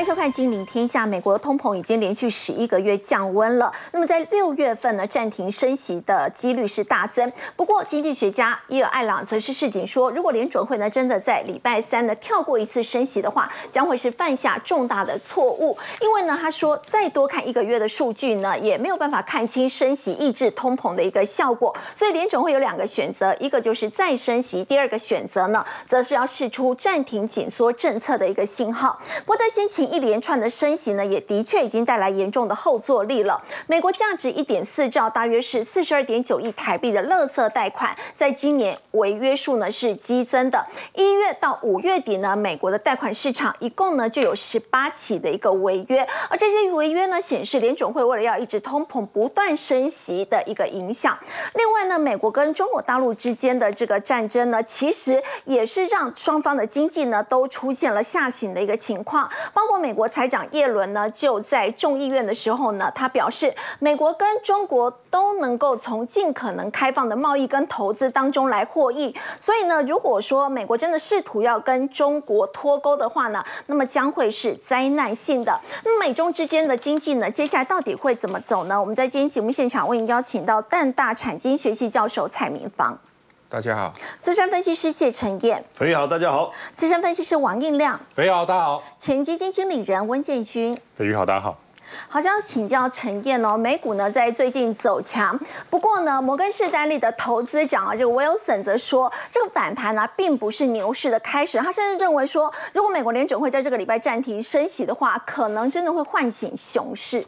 [0.00, 1.04] 欢迎收看《金陵天下》。
[1.06, 3.70] 美国的通膨已经连续十一个月降温了。
[3.92, 7.30] 那么在六月份呢，暂停升息的几率是大增。
[7.54, 15.76] 不过，经济学家伊尔艾朗则是示警说，如果联准会呢真的在礼拜三呢跳过一次升息的话，将会是犯下重大的错误。
[16.00, 21.76] 因为呢，他说再多看一个月的数据呢，也没有办法看清升息抑制通膨的一个效果。
[21.94, 28.98] 所以联准会有两个选择，一个就是再升息，第二个选择呢，则是要试出暂停紧缩政策的一个信号。
[29.26, 33.42] 不过在先前一连串的升息呢，也的确已经带来严重的后坐力了。
[33.66, 40.64] 美国价值一点四兆，大约是四十二点九亿台币的垃圾贷款，在今年违约数呢是激增的。
[40.94, 51.18] 一月到五月底呢，美国的贷款市场一共呢就有十八起的一个违约，而这些违约呢显示联准会为了要抑制通膨不断升息的一个影响。
[51.54, 59.28] 另外呢，美国跟中国大陆之间的这个战争呢，其实也是让双方的经济呢都出现了下行的一个情况。
[59.52, 69.14] 包括美国财长耶伦呢，就在众议院的时候呢，他表示，美国跟中国都能够从尽可能开放的贸易跟投资当中来获益。
[69.38, 75.58] 所以呢，如果说美国真的试图要跟中国脱钩的话呢，那么将会是灾难性的。
[75.82, 78.78] 那么美中之间的经济呢，接下来到底会怎么走呢？
[78.78, 82.98] 我们在今天节目现场为您邀请到淡大产经学系教授蔡明芳。
[83.50, 91.58] 大家好，资深分析师谢晨燕，肥玉好，大家好，资深分析师王应亮，肥玉好，大家好，前基金经理人温建勋，肥玉好，大家好。
[92.08, 95.36] 好像请教陈燕哦，美股呢在最近走强，
[95.68, 107.26] 不过呢，摩根士丹利的投资长啊，这个 Wilson 则说，这个反弹呢并不是牛市的开始，他甚至认为说，如果美国联准会在这个礼拜暂停升息的话，可能真的会唤醒熊市。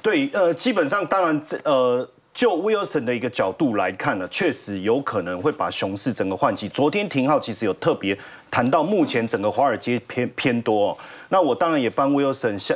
[0.00, 2.08] 对，呃，基本上当然这呃。
[2.34, 6.68] 就 Wilson 的一个角度来看呢，确实有可能会把熊市整个换起。
[6.68, 8.18] 昨天廷浩其实有特别
[8.50, 10.98] 谈到，目前整个华尔街偏偏多。
[11.28, 12.74] 那我当然也帮 Wilson 下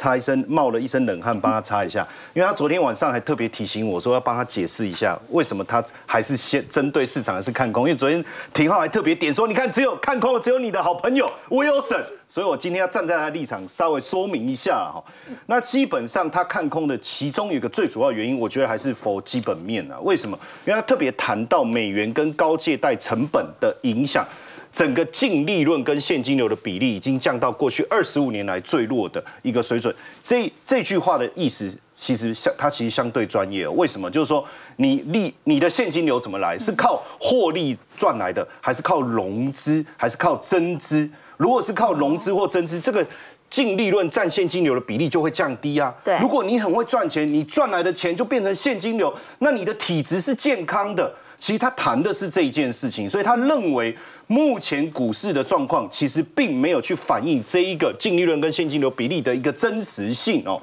[0.00, 7.82] 擦一身冒了一身冷汗，帮他擦一下，因为他昨天晚上还特别提醒我说要帮他解释一下，为什么他还是先针对市场还是看空。
[7.82, 8.24] 因为昨天
[8.54, 12.02] 廷浩还特别点说，你看只有看空只有你的好朋友 Wilson。
[12.26, 15.02] 所以我今天要站在他的立场稍微说明一下哈。
[15.46, 19.98] 那基本上他看空的其中有一个最主要原因，我觉得还是否基本面啊？
[20.00, 20.38] 为什么？
[20.64, 24.24] 因为他特别谈到美元跟高借贷成本的影响，
[24.72, 29.94] 整个净利润跟现金流的比例已经降到过去二十五年来最弱的一个水准。
[30.22, 33.68] 这这句话的意思其实相，它其实相对专业。
[33.68, 34.10] 为什么？
[34.10, 34.44] 就是说
[34.76, 36.56] 你利你的现金流怎么来？
[36.58, 41.10] 是靠获利赚来的，还是靠融资，还是靠增资？
[41.36, 43.06] 如果是靠融资或增资，这个
[43.50, 45.92] 净利润占现金流的比例就会降低啊。
[46.02, 51.12] 对，如果你很会赚钱，你赚来的钱就变成现金流，那你的体质是健康的。
[51.36, 53.94] 其实他谈的是这一件事情，所以他认为。
[54.32, 60.56] 目前股市的状况其实并没有去反映这一个净利润跟现金流比例的一个真实性哦。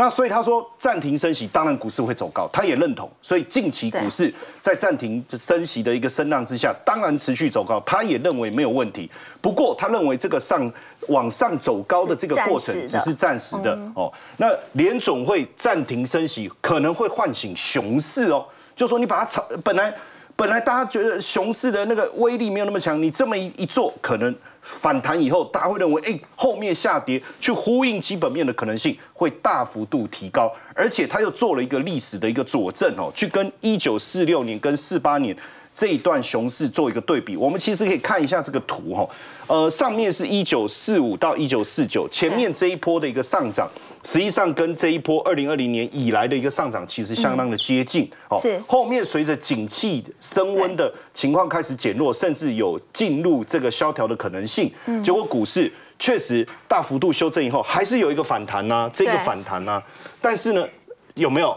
[0.00, 3.06] 那所以他说暂停升息，当然股市会走高，他也认同。
[3.20, 9.10] 所以近期股市在暂停升息的一个声浪之下，当然持续走高，他也认为没有问题。
[9.42, 10.72] 不过他认为这个上
[11.08, 14.10] 往上走高的这个过程只是暂时的哦。
[14.38, 18.46] 那联总会暂停升息，可能会唤醒熊市哦。
[18.74, 19.94] 就说你把它炒本来。
[20.40, 35.36] 本来大家觉得熊市的那个威力没有那么强，你这么一一做，可能反弹以后，大家会认为，哎，后面下跌去呼应基本面的可能性会大幅度提高，而且他又做了一个历史的一个佐证哦，去跟一九四六年跟四八年。
[35.80, 39.08] 这一段熊市做一个对比，我们其实可以看一下这个图哈，
[39.46, 43.66] 呃，上面是一九四五到一九四九，前面这一波的一个上涨，
[44.04, 48.62] 实际上跟这一波二零二零年以来的一个上涨其实相当的接近，哦，是。
[48.66, 54.70] 后面随着景气升温的情况开始减弱，甚至有进入这个萧条的可能性，
[55.02, 59.82] 结果股市确实大幅度修正以后，还是有一个反弹呐，这个反弹呐，
[60.20, 60.68] 但是呢，
[61.14, 61.56] 有没有？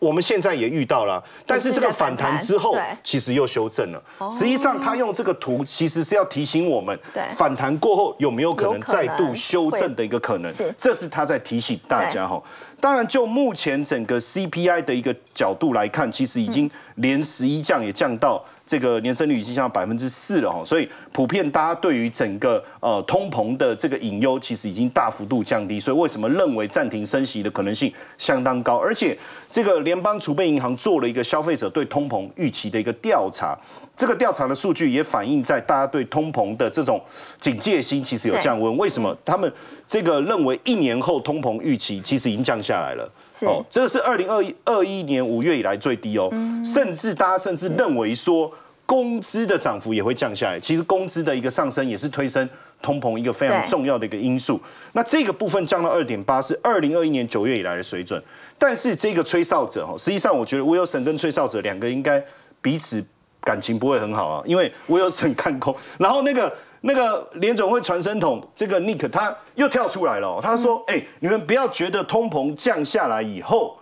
[0.00, 4.02] 我们现在也遇到了，但是这个反弹之后，其实又修正了。
[4.30, 6.98] 实际上，他用这个图其实是要提醒我们，
[7.36, 10.50] 反弹过后有没有可能再度修正的一个可能。
[10.76, 12.42] 这是他在提醒大家哈。
[12.80, 18.44] 当然，就目前整个 CPI 的一个角度来看，其实已经连十一降也降到。
[18.66, 25.80] 这个年增率已经降到百分之四了哈，所以普遍大家对于整个呃通膨的这个隐忧，其实已经大幅度降低。
[25.80, 28.76] 所以为什么认为暂停升息的可能性相当高？
[28.76, 29.18] 而且
[29.50, 33.58] 这个联邦储备银行做了一个消费者对通膨预期的一个调查，
[33.96, 37.02] 这个调查的数据也反映在大家对通膨的这种
[37.40, 38.76] 警戒心其实有降温。
[38.76, 39.52] 为什么他们
[39.84, 43.12] 这个认为一年后通膨预期其实已经降下来了？
[43.42, 46.30] 哦，这个是二零二一二一年五月以来最低哦，
[46.64, 48.52] 甚至大家甚至认为说。
[48.90, 50.58] 工资的涨幅也会降下来。
[50.58, 52.50] 其实工资的一个上升也是推升
[52.82, 54.60] 通膨一个非常重要的一个因素。
[54.94, 58.20] 那这个部分降到二点八是二零二一年九月以来的水准。
[58.58, 62.20] 但是这个吹哨者哦，实际上我觉得 Wilson 跟吹哨者两个应该
[62.60, 63.00] 彼此
[63.42, 66.52] 感情不会很好啊，因为 Wilson 看空，然后那个
[66.82, 73.76] 那个联总会传声筒这个 Nick 他又跳出来了，他说：“哎，你们不要觉得通膨降下来以后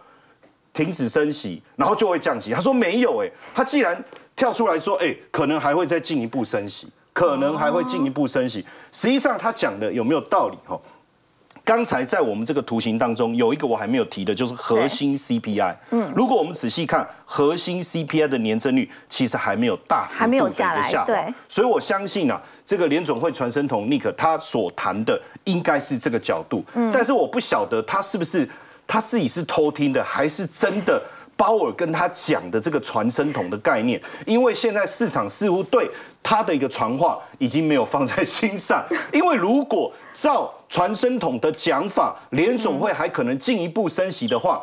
[0.73, 4.05] 停止升息，然后就会降息。”他说没有，哎，他既然
[4.35, 10.59] 跳出来说：“哎，可能还会再进一步升息，可能还会进一步升息。”实际上他讲的有没有道理？
[10.67, 10.81] 哈？
[11.69, 15.77] 刚才在我们这个图形当中有一个我还没有提的，就是核心 CPI。
[15.91, 21.05] 嗯，如果我们仔细看核心 CPI 的年增率，其实还没有大幅度的下来。
[21.05, 26.65] 对，所以我相信啊，这个联总会传声筒 Nick 他所谈的应该是这个角度。
[26.73, 28.49] 嗯，但是我不晓得他是不是
[28.87, 31.03] 他自己是偷听的，还是真的
[31.37, 35.87] 鲍尔跟他讲的这个传声筒的概念，因为现在市场似乎对。
[36.21, 44.63] 他的一个传话已经没有放在心上，因为如果照传声筒的讲法，联总会还可能进一步升息的话，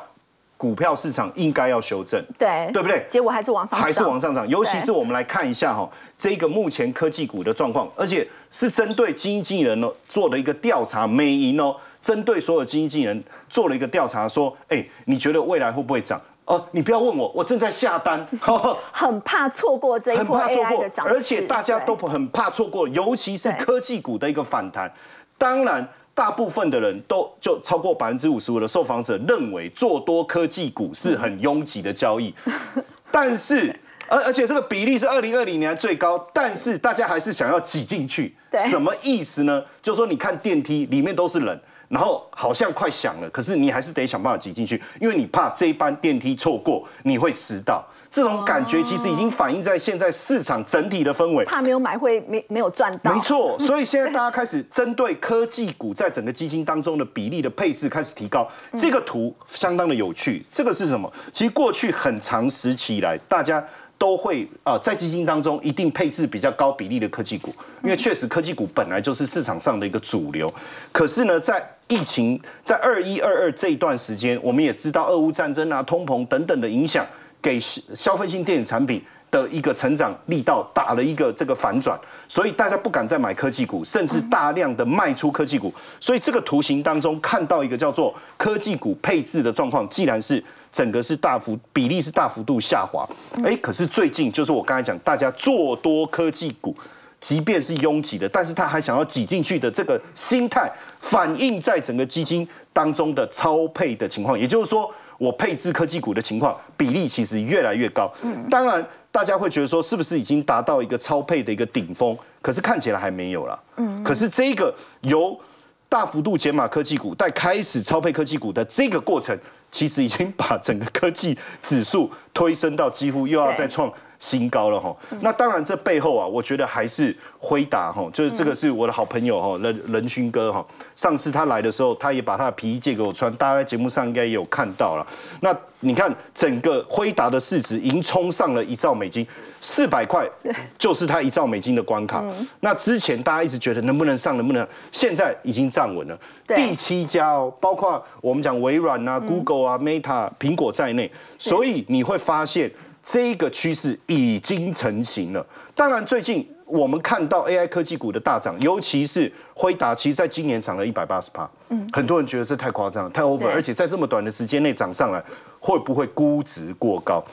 [0.57, 3.05] 股票市场应该要修正，对对不对？
[3.09, 4.47] 结果还是往上，还是往上涨。
[4.47, 16.21] 尤其是我们来看一下哈，这个目前科技股的状况，而且是针对基金经理人呢做了一个调查，美银哦，针对所有基金经理人做了一个调查，说，哎，你觉得未来会不会涨？
[16.45, 18.23] 哦，你不要问我，我正在下单，
[18.93, 24.93] 很怕错过这一波 AI 的涨而且大家都很怕错过，尤其是科技股的一个反弹。
[25.37, 32.33] 当然，大部分的人都就超过百分之五十五的受访者认为做多科技股是很拥挤的交易，
[33.11, 33.73] 但是
[34.07, 38.35] 而而且这个比例是二零二零年最高，但是大家还是想要挤进去，
[38.69, 39.63] 什么意思呢？
[39.81, 41.59] 就是说你看电梯里面都是人。
[41.87, 47.85] 然后好像快响了，可是你还是得想办法挤进去，因为你怕这一班电梯错过，你会迟到。
[48.15, 53.13] 这种感觉其实已经反映在现在市场整体的氛围，怕没有买会没没有赚到。
[53.13, 58.49] 没错，所以现在大家开始针对科技股在整个基金当中的比例的配置开始提高。
[58.77, 61.11] 这个图相当的有趣，这个是什么？
[61.33, 63.61] 其实过去很长时期以来，大家。
[63.97, 70.53] 都会啊，在基金当中一定配置比较高比例的科技股，因为确实科技股本来就是市场上的一个主流。
[70.91, 77.05] 可是呢，在疫情在二一二二这一段时间，我们也知道俄乌战争啊、通膨等等的影响，
[77.45, 78.99] 给消费性电子产品
[79.29, 81.95] 的一个成长力道打了一个这个反转，
[82.27, 85.71] 所以大家不敢再买科技股，甚至大量的卖出科技股。
[85.99, 90.43] 所以这个图形当中看到一个叫做科技股配置的状况，既然是。
[90.71, 93.07] 整个是大幅比例是大幅度下滑，
[93.45, 96.75] 哎，可是最近就是我刚才讲，大家做多科技股，
[97.17, 100.69] 即便是拥挤的，但是他还想要挤进去的这个心态，
[100.99, 108.11] 反映在整个基金当中的超配的情况，也就是说，我配置科技股的情况比例其实越来越高。
[108.21, 112.17] 嗯，当然大家会觉得说，是不是已经达到一个超配的一个顶峰？
[112.41, 113.63] 可是看起来还没有了。
[113.77, 115.39] 嗯，可是这个由
[115.87, 119.37] 大幅度减码科技股，但开始超配科技股的这个过程。
[119.71, 123.91] 其实已经把整个科技指数推升到几乎又要再创
[124.25, 124.95] 新高了哈。
[125.21, 130.65] 那当然这背后啊，我觉得还是辉达哈，就是这个是我的好朋友哈，任任勋哥哈。
[130.95, 135.05] 上次他来的时候，他也把他的皮衣借给我穿，大家在节目上应该也有看到了。
[135.41, 139.25] 那你看整个辉达的市值已经冲上了一兆美金。
[139.61, 140.23] 四百块
[140.77, 142.23] 就是它一兆美金的关卡。
[142.59, 144.67] 那之前大家一直觉得能不能上，能不能？
[144.91, 146.15] 现在已经站稳了。
[146.47, 152.71] 第七家哦，包括我们讲微软啊、Google 啊、Meta、苹果在内，所以你会发现
[153.05, 155.45] 这个趋势已经成型了。
[155.75, 161.47] 当然，最近我们看到 AI 科技股的大涨，尤其是辉达，其实在今年涨了一百八十趴。
[161.69, 165.23] 嗯，很多人觉得这太夸张、太 over，而且在这么短的时间内涨上来，
[165.59, 167.23] 会不会估值过高？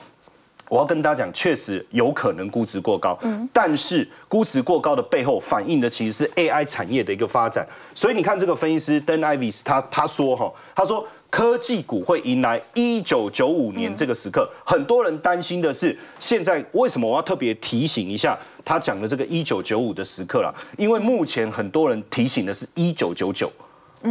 [0.69, 7.67] 我要跟大家讲，确实有可能估值过高，嗯，但是估值过高的背后反映的其实是 AI 产业的一个发展。
[7.95, 14.47] 所以你看这个分析师 Dan Ives，他他说哈，他说科技股会迎来一九九五年这个时刻。
[14.67, 20.55] 很多人担心的是，现在为什么我要特别提醒一下他讲的这个一九九五的时刻了？
[20.77, 23.51] 因为目前很多人提醒的是一九九九。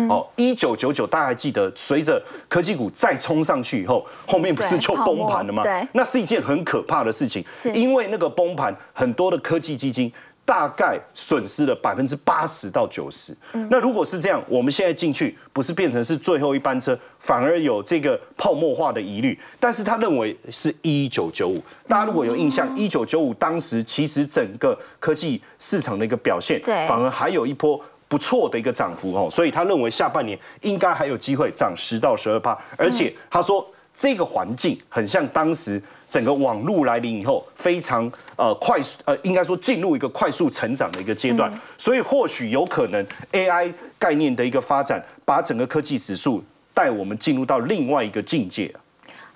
[0.10, 5.64] 哦，一九九九，大家还记得，随着科技股再冲上去以后，后面不是就崩盘了吗？
[5.64, 7.44] 对，那是一件很可怕的事情。
[7.74, 10.10] 因为那个崩盘，很多的科技基金
[10.46, 13.36] 大概损失了百分之八十到九十。
[13.70, 19.38] 那如果是这样，我们现在进去，不是变成是最后一班车，反而有这个泡沫化的疑虑。
[19.60, 27.82] 但是他认为是一九九五，大家如果有印象，一九九五当时其实整个科技市场的一个表现，反而还有一波。
[28.12, 46.44] 不错的一个涨幅哦，所以他认为下半年应该还有机会涨十到十二趴，而且他说这个环境很像当时整个网络来临以后，非常呃快速呃，应该说进入一个快速成长的一个阶段，所以或许有可能 AI 概念的一个发展，把整个科技指数
[46.74, 48.74] 带我们进入到另外一个境界。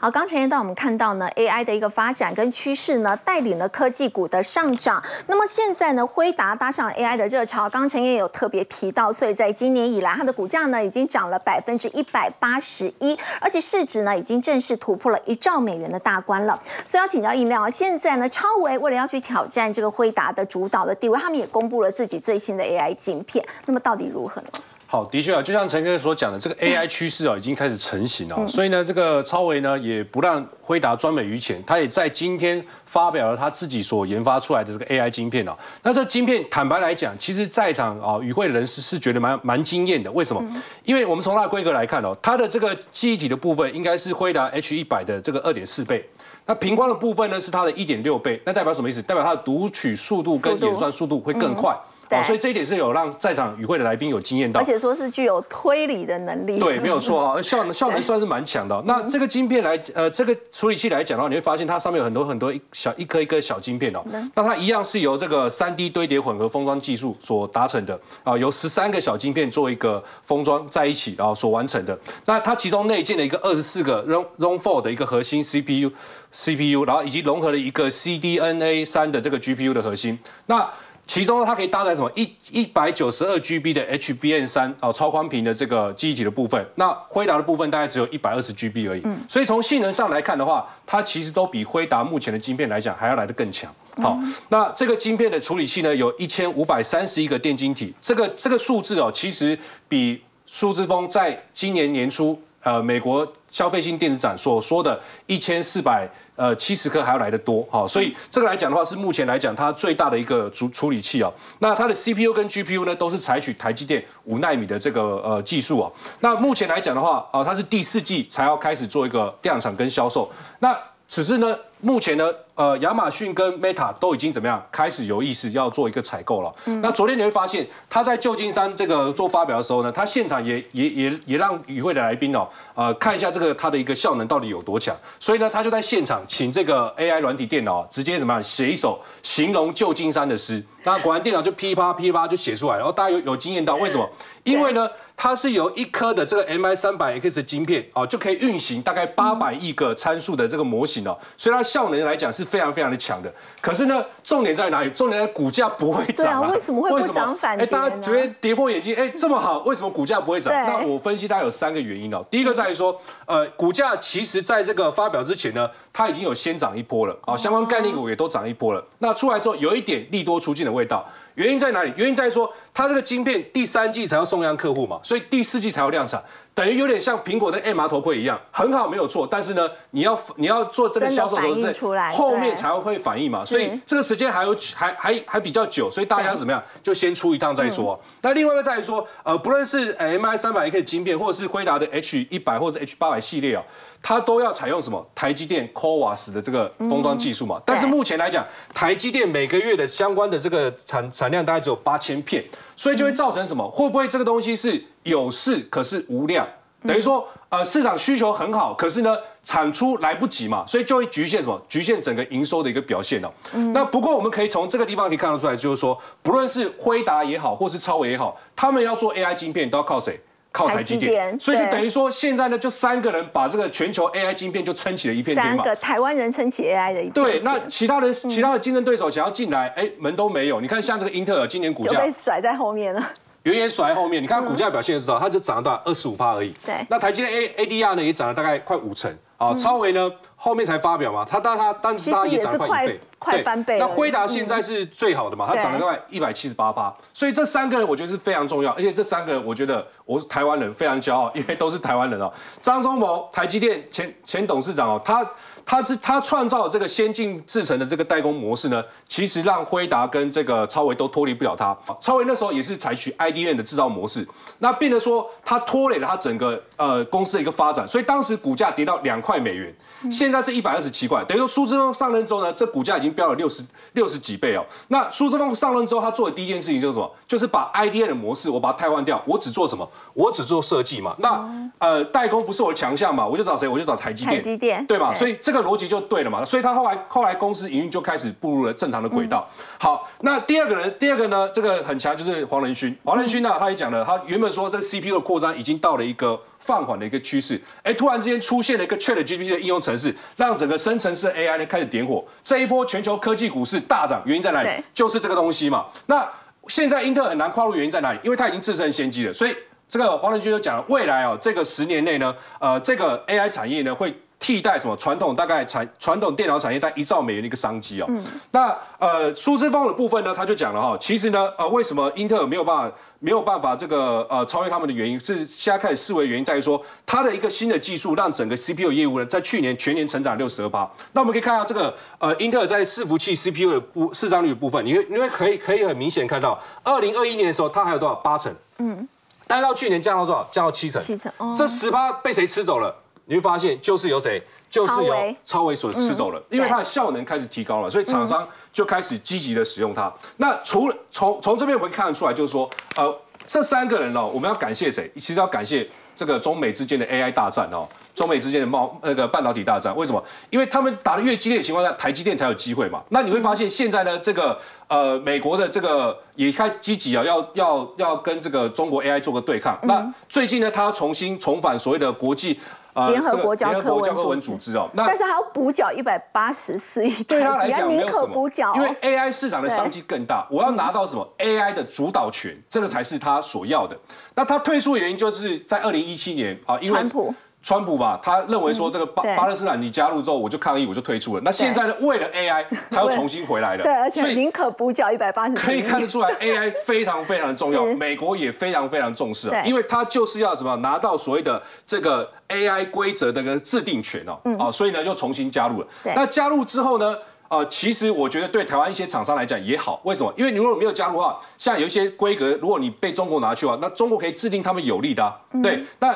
[0.06, 5.04] 好，刚才到我们看到呢，AI 的一个发展跟趋势呢，带领了科技股的上涨。
[5.26, 16.62] 那么现在呢，辉达搭上了 AI 的热潮，刚才也有特别提到，所以在今年以来，它的股价呢已经涨了百分之一百八十一，而且市值呢已经正式突破了一兆美元的大关了。
[16.86, 23.44] 所以要请教印亮，现在呢，超维为了要去挑战这个辉达的主导的地位，他们也公布了自己最新的 AI 镜片。
[23.66, 24.50] 那么到底如何呢？
[24.96, 35.52] 好，的确啊，就像陈哥所讲的，这个 AI 趋势啊已经开始成型了，所以呢，这个超维呢也不让辉达专美于前，他也在今天发表了他自己所研发出来的这个 AI 晶片哦。
[35.84, 40.10] 那这晶片坦白来讲，其实在场啊与会人士是觉得蛮蛮惊艳的。
[40.14, 40.42] 为什么？
[40.86, 46.08] 因为我们从它的规格来看哦，它的这个记忆体的部分应该是辉达 H 一百的这个二点四倍，
[46.46, 49.02] 那平光的部分呢是它的一点六倍，那代表什么意思？
[49.02, 51.78] 代表它的读取速度跟演算速度会更快。
[52.10, 56.60] 对，所以这一点是有让在场与会的来宾有经验到，而且说是具有推理的能力。
[56.60, 58.82] 对，没有错啊， 效能效能算是蛮强的。
[58.86, 64.04] 那这个晶片来，呃，这个处理器来讲的话，你会发现它上面有很多很多一小一颗一颗小晶片哦。
[64.36, 71.98] 那它一样是由这个三 D 堆叠混合封装技术所达成的啊，由十三个小晶片做一个封装在一起，然后所完成的。
[72.26, 75.92] 那它其中内建了一个二十四个 Ron Ron Four 的一个核心 CPU
[76.32, 80.20] CPU，然后以及融合了一个 CDNA 三的这个 GPU 的核心。
[80.48, 80.70] 那
[81.08, 82.12] 其中，它可以搭载什么？
[82.16, 89.02] 一一百九十二 GB 的 HBM 三哦超宽屏的这个记忆体的部分，那辉达的部分大概只有一百二十 GB 而已。
[89.06, 93.74] 嗯，所以从性能上来看的话，它其实都比辉达目前的晶片来讲还要来得更强。
[93.98, 94.20] 好，
[94.50, 99.58] 那这个晶片的处理器呢，有一千五百三十一个电晶体，这个这个数字哦，其实
[99.88, 106.06] 比苏之峰在今年年初呃美国消费性电子展所说的一千四百。
[106.38, 111.34] 呃，七十颗还要来得多，哈，所以这个来讲的话，是目前来讲它最大的一个处处理器哦。
[111.60, 115.94] 那它的 CPU 跟 GPU 呢，都是采取台积电五纳米的这个呃技术哦。
[116.20, 120.30] 那目前来讲的话，啊，它是第四季才要开始做一个量产跟销售。
[120.60, 122.30] 那此次呢，目前呢。
[122.56, 126.54] 呃，亚马逊跟 Meta 都已经怎么样开始有意识要做一个采购了。
[126.82, 134.96] 那昨天你会发现，他在旧金山这个做发表的时候呢，他现场也也也也让与会的来宾哦，呃，看一下这个它的一个效能到底有多强。
[135.20, 140.64] 所以呢，他就在现场请这个 AI 软体电脑直接怎么样写一首形容旧金山的诗。
[140.84, 144.10] 那果然电脑就噼啪噼啪就写出来，然后大家有有经验到为什么？
[144.46, 152.46] 因为呢，它是由一颗的这个 MI 三百 X 晶片哦，就可以运行大概八百亿个参数的这个模型哦，所以它效能来讲是。
[152.56, 154.90] 非常非常的强的，可是呢，重点在哪里？
[154.92, 156.52] 重点在股价不会涨啊！
[156.52, 157.66] 为什么会不涨反跌？
[157.66, 160.54] 哎，大家觉得跌破眼镜，哎， 这么好，为什么股价不会涨？
[160.54, 162.24] 那我分析它有三个原因哦。
[162.30, 162.96] 第一个在于说，
[163.26, 168.86] 呃，股价其实在这个发表之前呢，它已经有先涨一波了啊，相关概念股也都涨一波了。
[169.00, 171.06] 那出来之后有一点利多出尽的味道。
[171.36, 171.94] 原因在哪里？
[171.96, 176.22] 原因在说，它这个晶片第三季才要送样客户嘛，所以第四季才要量产。
[176.54, 181.42] 等于有点像苹果的 M R 头盔一样，很好没有错，但是呢，你要你要做这个销售的
[181.74, 188.00] 时候，后面才会反应嘛，所以这个时间还有还还还比较久，所以大家怎么样，就先出一趟再说。
[188.22, 193.62] 那另外一个在于说，呃，不论是 M I 三百 K 晶片，或者是辉达的 H 一百或者 H 八百系列啊，
[194.08, 197.60] 它都要采用什么台积电 CoWAS 的这个封装技术嘛。
[197.66, 202.44] 但是目前来讲，台积电每个月的相关的这个产产量大概只有八千片，
[202.76, 203.68] 所以就会造成什么？
[203.72, 206.48] 会不会这个东西是有事可是无量？
[206.84, 211.60] 等于说，呃，市场需求很好，可是呢，产出来不及嘛，所以就会局限什么？
[211.68, 213.34] 局限整个营收的一个表现哦。
[213.74, 220.22] 那不过我们可以从这个地方可以看得出来，就是说，不论是辉达也好，或是超微也好，他们要做 AI 晶片都要靠谁？
[220.56, 221.38] 靠台积电。
[221.38, 225.58] 所以就等于说，现在呢，就三个人把这个全球 AI 晶片就撑起了一片天嘛。
[225.58, 227.14] 三个台湾人撑起 AI 的一片。
[227.14, 230.62] 对，那其他的其他的竞争对手想要进来，哎，门都没有。
[230.62, 233.04] 你看，像这个英特尔今年股价就被甩在后面了。
[233.46, 236.54] 远远甩在后面，你看股价表现就知道，它就涨了二十五趴而已。
[236.66, 239.16] 对，那台积电 A A D R 呢，也涨了大概快五成。
[239.38, 243.78] 啊，超维呢后面才发表嘛，它但它但是它也涨了快一倍，快翻倍。
[243.78, 246.92] 那辉达现在是最好的嘛，它涨了大概一百七十八趴。
[247.14, 252.32] 所以这三个人我觉得是非常重要，而且这三个人我觉得我是台湾人，非常骄傲，因为都是台湾人哦。
[252.62, 255.30] 张忠谋，台积电前前董事长哦，他。
[255.66, 261.76] 他是他创造这个先进制程的这个代工模式呢，其实让辉达跟这个超维都脱离不了它。
[262.00, 264.28] 超维那时候也是采取 IDM 的制造模式，
[264.60, 269.76] 那变得说他拖累了他整个呃公司的一个发展，所以当时股价跌到两块美元，
[270.12, 274.64] 现在是一百二十七块，等于说苏之峰上任之后呢，这股价已经飙了六十六十几倍哦。
[274.90, 277.12] 那苏之峰上任之后，他做的第一件事情就是什么？
[277.28, 279.90] 就是把 IDM 的模式我把它替换掉，我只做什么？
[280.14, 281.16] 我只做设计嘛。
[281.20, 281.44] 那
[281.80, 283.68] 呃，代工不是我的强项嘛，我就找谁？
[283.68, 285.12] 我就找台积电，台积电对吧？
[285.14, 286.46] 对所以这个逻辑就对了嘛。
[286.46, 289.48] 所以他后来后来公司营运就开始步入了正常的轨道。
[289.80, 292.96] 好，那第二个人，第二个呢，这个很强就是黄仁勋。
[293.04, 302.26] 黄仁勋呢，他也讲了，他原本说这 CPU 的扩张已经到了一个放缓的一个趋势，哎，突然之间出现了一个 Chat GPT 的应用程式，让整个生成式 AI 呢开始点火。
[302.44, 304.70] 这一波全球科技股市大涨，原因在哪里？
[304.94, 305.86] 就是这个东西嘛。
[306.08, 306.28] 那
[306.68, 308.20] 现在英特尔很难跨入，原因在哪里？
[308.24, 309.56] 因为它已经自身先机了，所以
[309.88, 314.12] 这个黄仁勋就讲了，未来哦，这个十年内呢，呃，这个 AI 产业呢会。
[314.46, 318.08] 替代什么传统大概产传统电脑产业带一兆美元的一个商机哦。
[318.52, 330.88] 那呃苏之峰的部分呢，他就讲了哈，其实呢呃为什么英特尔没有办法没有办法这个呃超越他们的原因，是现在开始视为原因在于说它的一个新的技术让整个 CPU 业务呢在去年全年成长六十二趴。
[331.14, 339.08] 那我们可以看到这个呃英特尔在伺服器 CPU 的部市占率的部分，你会你会可以可以很明显看到，二零二一年的时候它还有多少八成，嗯，
[339.48, 340.48] 但是到去年降到多少？
[340.52, 342.94] 降到七成，七成哦这十趴被谁吃走了？
[343.26, 350.12] 你会发现就是由谁，就是由超微所吃走了，因为它的效能开始提高了，所以厂商就开始积极的使用它。
[350.38, 353.16] 那除了从从这边我们看得出来，就是说，呃，
[353.48, 355.12] 这三个人哦，我们要感谢谁？
[355.16, 357.88] 其实要感谢这个中美之间的 AI 大战哦。
[358.14, 360.24] 中美之间的贸那个半导体大战，为什么？
[360.50, 363.04] 因为他们打得越激烈的情况下，台积电才有机会嘛。
[363.10, 369.78] 那你会发现现在呢，这个呃美国的这个也开始积极啊，要要要跟这个中国 AI 做个对抗。
[369.84, 374.90] 那最近呢，他要重新重返所谓的国际呃联合国教科文组织哦。
[374.94, 383.98] 那但是还要补缴一百八十四亿对他来，讲没宁可有什么补缴哦，因为 AI 市场的商机更大，我要拿到什么 AI 的主导权，这个才是他所要的。
[384.36, 387.34] 那他退出的原因就是在二零一七年啊，因为川普。
[387.66, 391.42] 川普嘛，他认为说这个巴对巴勒斯坦你加入之后，我就抗议，我就退出了。
[391.44, 393.82] 那现在呢，为了 AI，他又重新回来了。
[393.82, 405.88] 对，而所以且宁可补缴一百八十可以看得出来， AI 非常非常重要，美国也非常非常重视啊，因为它就是要什么拿到所谓的这个 AI 规则的个制定权哦，啊，所以呢就重新加入了。
[406.04, 407.18] 那加入之后呢？
[407.48, 410.34] 呃，其实我觉得对台湾一些厂商来讲也好，为什么？
[410.36, 416.16] 因为你如果没有加入的话，像有一些规格，如果你被中国拿去的话，那中国可以制定他们有利的、啊，对，那。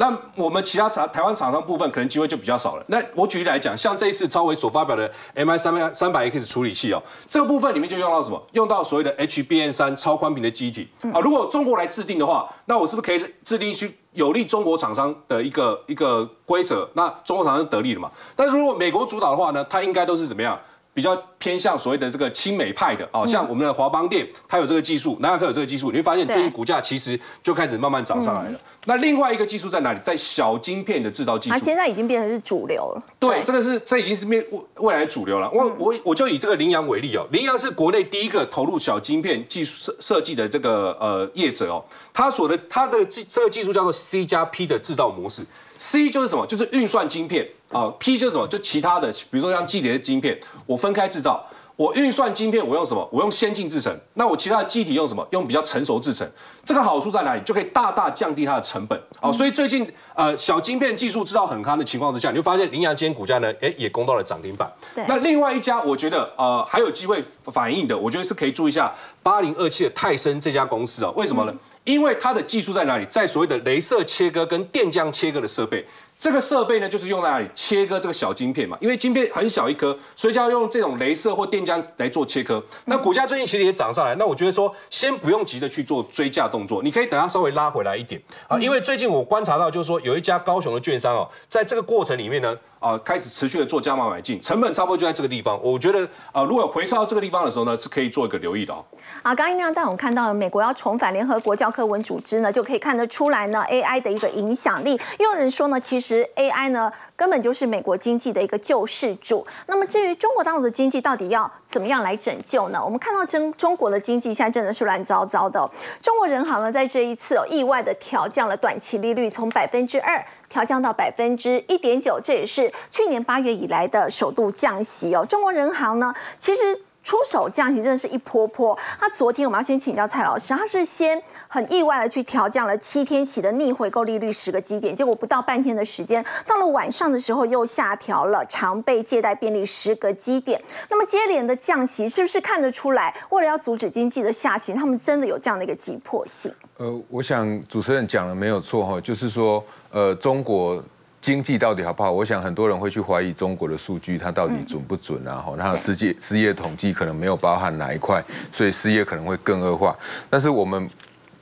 [0.00, 2.84] 那我们其他厂台湾厂商部分可能机会就比较少了。
[2.88, 8.42] 那我举例来讲，像这一次超微所发表的 MI 三百三百 X 处理器哦，这个部分里面就用到什么？
[8.52, 11.20] 用到所谓的 HBN 三超宽频的机体啊。
[11.20, 16.88] 如果中国来制定的话，那我是不是可以制定去有利中国厂商的一个一个规则？
[16.94, 18.10] 那中国厂商就得利了嘛。
[18.34, 20.58] 但是如果美国主导的话呢，它应该都是怎么样？
[21.00, 28.60] 比较偏向所谓的这个亲美派的哦，像我们的华邦电，它有这个技术，南亚科有这个技术，你会发现最近股价其实就开始慢慢涨上来了。
[28.84, 30.00] 那另外一个技术在哪里？
[30.04, 31.54] 在小晶片的制造技术。
[31.54, 33.02] 它现在已经变成是主流了。
[33.18, 35.50] 对，这个是这已经是面未未来的主流了。
[35.50, 41.82] 我我我就以这个羚羊为例哦，羚羊是国内第一个投入小晶片技术设设计的这个呃业者哦，
[42.12, 45.42] 它所的它的技这个技术叫做 C 加 P 的制造模式。
[45.78, 46.46] C 就是什么？
[46.46, 47.92] 就是运算晶片啊。
[47.98, 48.46] P 就是什么？
[48.46, 51.44] 就其他的，比如说像记忆体的晶片，我分开制造。
[51.76, 53.08] 我运算晶片，我用什么？
[53.10, 53.98] 我用先进制程。
[54.12, 55.26] 那我其他的机体用什么？
[55.30, 56.30] 用比较成熟制程。
[56.62, 57.40] 这个好处在哪里？
[57.42, 59.02] 就可以大大降低它的成本。
[59.18, 64.70] 好、所以最近呃小晶片技术制造很夯的情况之下，你就发现羚羊今天股价呢，哎也攻到了涨停板。
[65.08, 71.54] 那另外一家，我觉得呃还有机会反映的，我觉得是可以注意一下八零二七的泰森这家公司啊、为什么呢？
[71.84, 73.06] 因为它的技术在哪里？
[73.06, 75.82] 在所谓的镭射切割跟电浆切割的设备。
[76.20, 82.62] 这个设备呢，就是用在哪里切割这个小晶片嘛，因为晶片很小一颗，所以就要用这种镭射或电浆来做切割。
[82.84, 92.54] 那股价最近其实也涨上来，那我觉得说先不用急着去做追价动作，你可以等它稍微拉回来一点啊，因为最近我观察到就是说有一家高雄的券商哦，在这个过程里面呢。
[92.80, 95.62] 啊，开始持续的做加码买进，成本差不多就在这个地方。
[95.62, 96.02] 我觉得
[96.32, 98.82] 啊，如果回撤到这个地方的时候呢，是可以做一个留意的哦。
[99.20, 104.98] 啊，刚刚让带我们看到美国要重返联合国教科文组织呢，就可以看得出来呢，AI 的一个影响力。
[105.18, 109.46] 又有人说呢，其实实 AI 呢根本就是美国经济的一个救世主。
[109.66, 112.80] 那么至于中国大陆的经济到底要怎么样来拯救呢？
[112.84, 115.70] 我们看到中中国的经济现在真的是乱糟糟的、
[116.02, 120.24] 中国人行呢在这一次哦意外的调降了短期利率，从百分之二。
[120.48, 125.24] 调降到百分之一点九，这也是去年八月以来的首度降息哦。
[125.24, 126.82] 中国人行呢，其实。
[127.02, 128.78] 出手降息真的是一波波。
[128.98, 140.62] 他昨天我们要先请教蔡老师，他是先很意外的去调降了七天期的逆回购利率十个基点，结果不到半天的时间，到了晚上的时候又下调了常备借贷便利十个基点。
[140.88, 146.52] 那么接连的降息，是不是看得出来，为了要阻止经济的下行，他们真的有这样的一个急迫性？
[146.76, 150.82] 呃，我想主持人讲的没有错哈，就是说，呃，中国
[151.20, 152.10] 经济到底好不好？
[152.10, 155.36] 我想很多人会去怀疑中国的数据，它到底准不准啊？
[155.36, 159.94] 哈，那失业失业统计可能没有包含哪一块，所以失业可能会更恶化。
[160.30, 160.88] 但是我们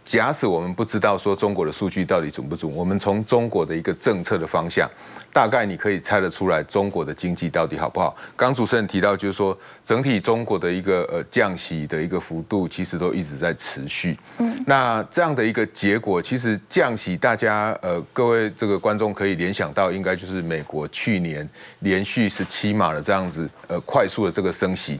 [0.09, 4.89] 假使我们不知道说中国的数据到底准不准，我们从中国的一个政策的方向。
[5.31, 8.17] 大概你可以猜得出来，中国的经济到底好不好？
[8.35, 14.19] 刚主持人提到，就是说整体中国的一个呃降息的一个幅度，其实都一直在持续。
[14.39, 21.47] 嗯，那这样的一个结果，其实降息，大家呃各位这个观众可以联想到，应该就是美国去年
[21.81, 24.99] 连续十七码的这样子呃快速的这个升息。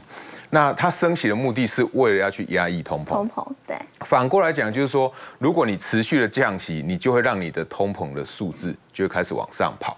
[0.51, 3.09] 那它升息的目的是为了要去压抑通膨。
[3.09, 3.77] 通膨对。
[4.01, 9.97] 反过来讲，就是说，如果你持续的降息，你就会让你的通膨的数字就会开始往上跑。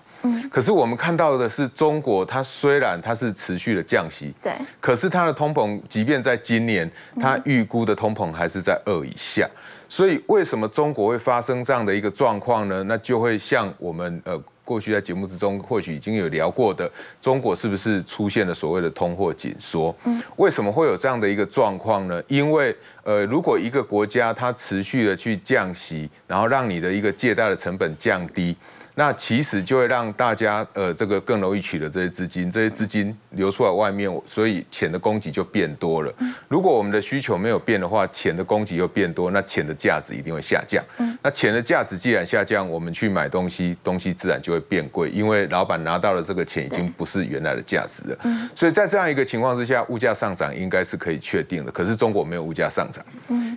[0.51, 9.49] 可是我们看到的是，中国它虽然它是持续的降息，对，可是它的通膨，即便在今年，它预估的通膨还是在二以下。
[9.89, 12.83] 所以为什么中国会发生这样的一个状况呢？
[12.83, 14.39] 那就会像我们呃
[14.71, 19.93] 过去在节目之中或许已经有聊过的，中国是不是出现了所谓的通货紧缩？
[20.05, 22.23] 嗯，为什么会有这样的一个状况呢？
[22.29, 28.55] 因为呃，如果一个国家它持续的去降息，然后让你的一个借贷的成本降低。
[28.95, 36.13] 那其实就会让大家呃这个更容易取得这些资金，这些资金流出来外面，所以钱的供给就变多了。
[36.49, 40.83] 如果我们的需求没有变的话，钱的供给又变多，那钱的价值一定会下降。
[41.23, 48.17] 那钱的价值既然下降，我们去买东西，东西自然就会变贵，因为老板拿到了这个钱已经不是原来的价值了。
[48.53, 51.71] 所以在这样一个情况之下，物价上涨应该是可以确定的。
[51.71, 53.03] 可是中国没有物价上涨。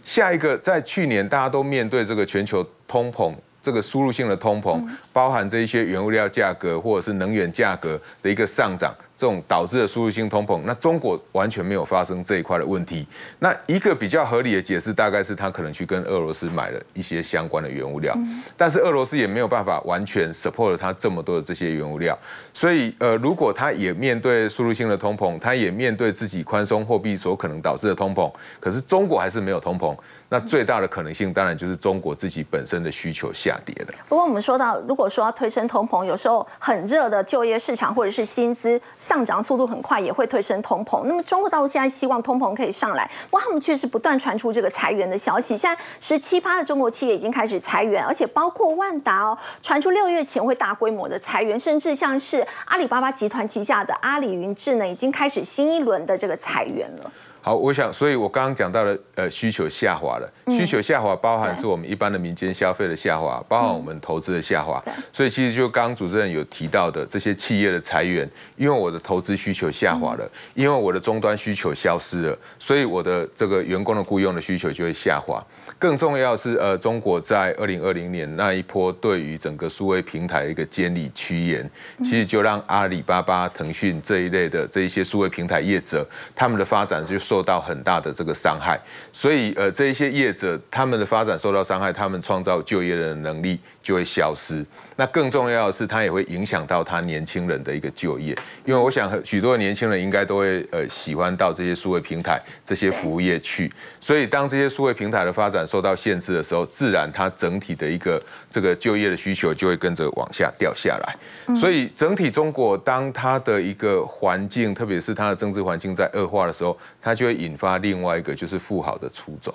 [0.05, 3.35] 下一个在去年大家都面对这个全球通膨。
[3.65, 8.95] 这个输入性的通膨，包含这一些原物料价格或者是能源价格的一个上涨。
[9.17, 13.07] 这种导致的输入性通膨，那中国完全没有发生这一块的问题。
[13.39, 18.13] 那一个比较合理的解释，大概是他可能去跟俄罗斯买了一些相关的原物料，
[18.57, 22.19] 但是俄罗斯也没有办法完全 support 他这么多的这些原物料。
[22.53, 29.97] 所以，呃，如果他也面对输入性的通膨，他也面对自己宽松货币所可能导致的通膨，可是中国还是没有通膨，
[30.35, 33.95] 那最大的可能性当然就是中国自己本身的需求下跌了。
[34.09, 38.81] 不过，我们说到，如果说要推升通膨，有时候很热的就业市场或者是薪资。
[38.99, 41.05] 上涨速度很快，也会推升通膨。
[41.05, 45.57] 那么中国大陆现在希望通膨可以上来，哇，他们确实不断传出这个裁员的消息。
[45.57, 57.13] 现在十七趴的中国企业已经开始裁员，而且包括万达哦，传出六月前会大规模的裁员，甚至像是阿里巴巴集团旗下的阿里云智能，已经开始新一轮的这个裁员了。
[57.45, 60.33] 好，我想，所以我刚刚讲到了，呃，需求下滑了。
[60.51, 64.83] 需求下滑包含是我们一般的民间消费的下滑，包含我们投资的下滑。
[65.13, 68.27] 所以其实就刚刚主持人有提到的这些企业的裁员，
[68.57, 75.39] 因为我的投资需求下滑了，因为我的终端需求消失了，所以我的这个员工的雇佣的需求就会下滑。
[75.85, 86.03] 更重要是，呃，中国在二零二零年那一波对于整个数位平台的一个监理趋严，其实就让阿里巴巴、腾讯这一类的这一些数位平台业者，
[86.35, 88.81] 他们的发展就受到很大的这个伤害。
[89.13, 93.61] 所以，呃，这一些业者他们的发展受到伤害，他们创造就业的能力。
[93.85, 94.65] 就会消失。
[94.97, 98.37] 那更重要的是，它也会影响到他年轻人的一个就业。
[98.65, 103.71] 因为我想，许多的年轻人应该都会呃喜欢到这些数位平台、这些服务业去。
[104.01, 111.55] 所以，当这些数位平台的发展受到限制的时候，自然它整体的一个这个就业的需求就会跟着往下掉下来。
[111.55, 119.55] 所以，整体中国当它的一个环境，特别是它的政治环境在恶化的时候，它就会引发另外一个就是富豪的出走，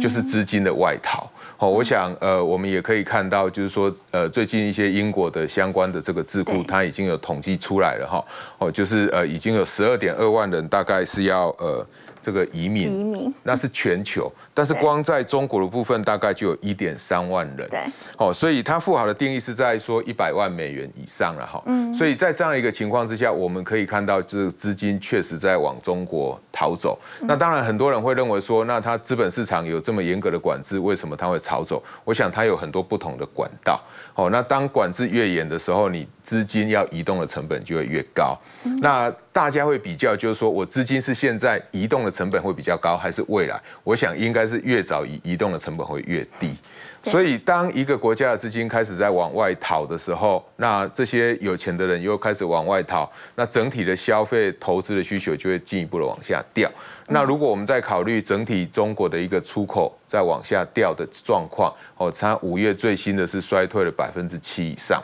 [0.00, 1.28] 就是资金的外逃。
[1.60, 8.24] 好，我想，呃，我们也可以看到，就是说，呃，最近一些英国的相关的这个智库，它已经有统计出来了，哈，
[8.58, 11.84] 哦，就是呃，已经有十二点二万人，大概是要呃。
[12.28, 17.66] 这个移民，移民那是全球，但是光在中国的部分大概就有一点三万人。
[17.70, 17.80] 对，
[18.18, 21.62] 哦，所以它富豪的定义是在说一百万美元以上了哈。
[21.64, 26.98] 嗯，所以在这样一个情况之下，我们可以看到，这个资金确实在往中国逃走。
[27.22, 31.82] 那当然，很多人会认为说，那它资本市场有这么严格的管制，为什么它会逃走？
[32.04, 33.80] 我想它有很多不同的管道。
[34.18, 38.36] 哦，那当管制越严的时候，你资金要移动的成本就会越高。
[38.82, 43.56] 那大家会比较，就是说我资金是现在移动的成本会比较高，还是未来？
[43.84, 46.56] 我想应该是越早移移动的成本会越低。
[47.04, 56.70] 所以，当一个国家的资金开始在往外逃的时候，那这些有钱的人又开始往外逃，那整体的消费、投资的需求就会进一步的往下掉。
[57.08, 65.02] 那如果我们在考虑整体中国的一个出口在往下掉的状况，哦，差五月最新的是衰退了百分之七以上，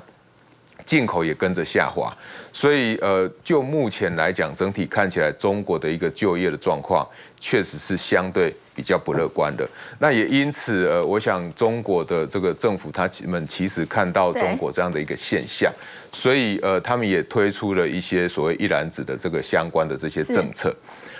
[0.84, 2.14] 进口也跟着下滑。
[2.52, 7.04] 所以，呃，就目前来讲，整体看起来中国的一个就业的状况
[7.40, 9.68] 确实是相对比较不乐观的。
[9.98, 15.72] 那也因此，呃，我想中国的这个政府他们其实看到中国这样的一个现象，
[16.12, 20.72] 所以呃，他们也推出了一些所谓一篮子的这个相关的这些政策。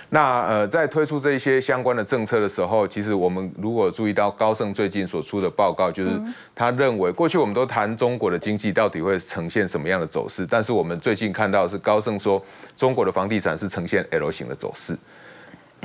[0.09, 6.11] 那呃，在推出这一些相关的政策的时候，其实我们如果注意到高盛最近所出的报告，就是
[6.53, 12.41] 他认为过去我们都谈中国的经济到底会呈现什么样的走势，但是我们最近看到是高盛说
[12.77, 14.95] 中国的房地产是呈现 L 型的走势。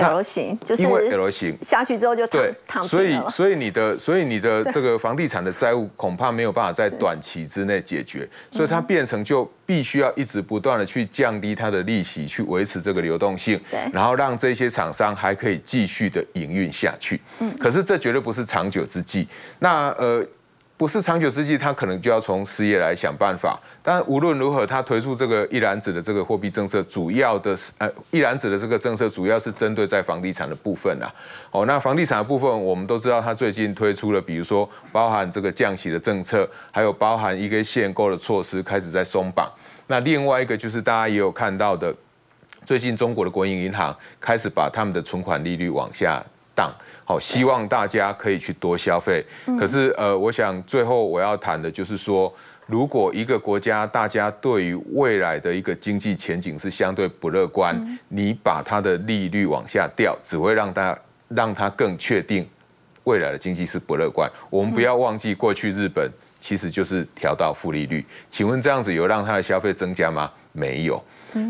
[0.01, 17.21] L 型就是因为 L 型下去之后就对，躺所以所以你的所以你的这个房地产的债务恐怕没有办法在短期之内解决，所以它变成就必须要一直不断的去降低它的利息，去维持这个流动性，对，然后让这些厂商还可以继续的营运下去。
[17.39, 19.29] 嗯，可是这绝对不是长久之计。
[19.59, 20.27] 那呃。
[20.81, 23.61] 不是长久之计，他可能就要从失业来想办法。
[23.83, 31.05] 但无论如何，他推出这个一篮子的这个货币政策，主要的是呃一篮子的这个政策，主要是针对在房地产的部分啊。
[31.51, 39.53] 哦，那房地产的部分，我们都知道，他最近推出了，比如说包含这个降息的政策，还有包含一个限购的措施开始在松绑。
[39.87, 41.95] 那另外一个就是大家也有看到的，
[42.65, 46.73] 最近中国的国营银行开始把他们的存款利率往下荡。
[47.05, 49.25] 好，希望大家可以去多消费。
[49.59, 52.33] 可是，呃，我想最后我要谈的就是说，
[52.67, 60.97] 如果一个国家大家对于未来的一个经济前景是相对不乐观，你把它的利率往下调，只会让它
[61.29, 62.49] 让它更确定
[63.05, 64.31] 未来的经济是不乐观。
[64.49, 66.09] 我们不要忘记，过去日本
[66.39, 68.07] 其实就是调到负利率。
[68.31, 70.31] 请问这样子有让它的消费增加吗？
[70.53, 71.03] 没有。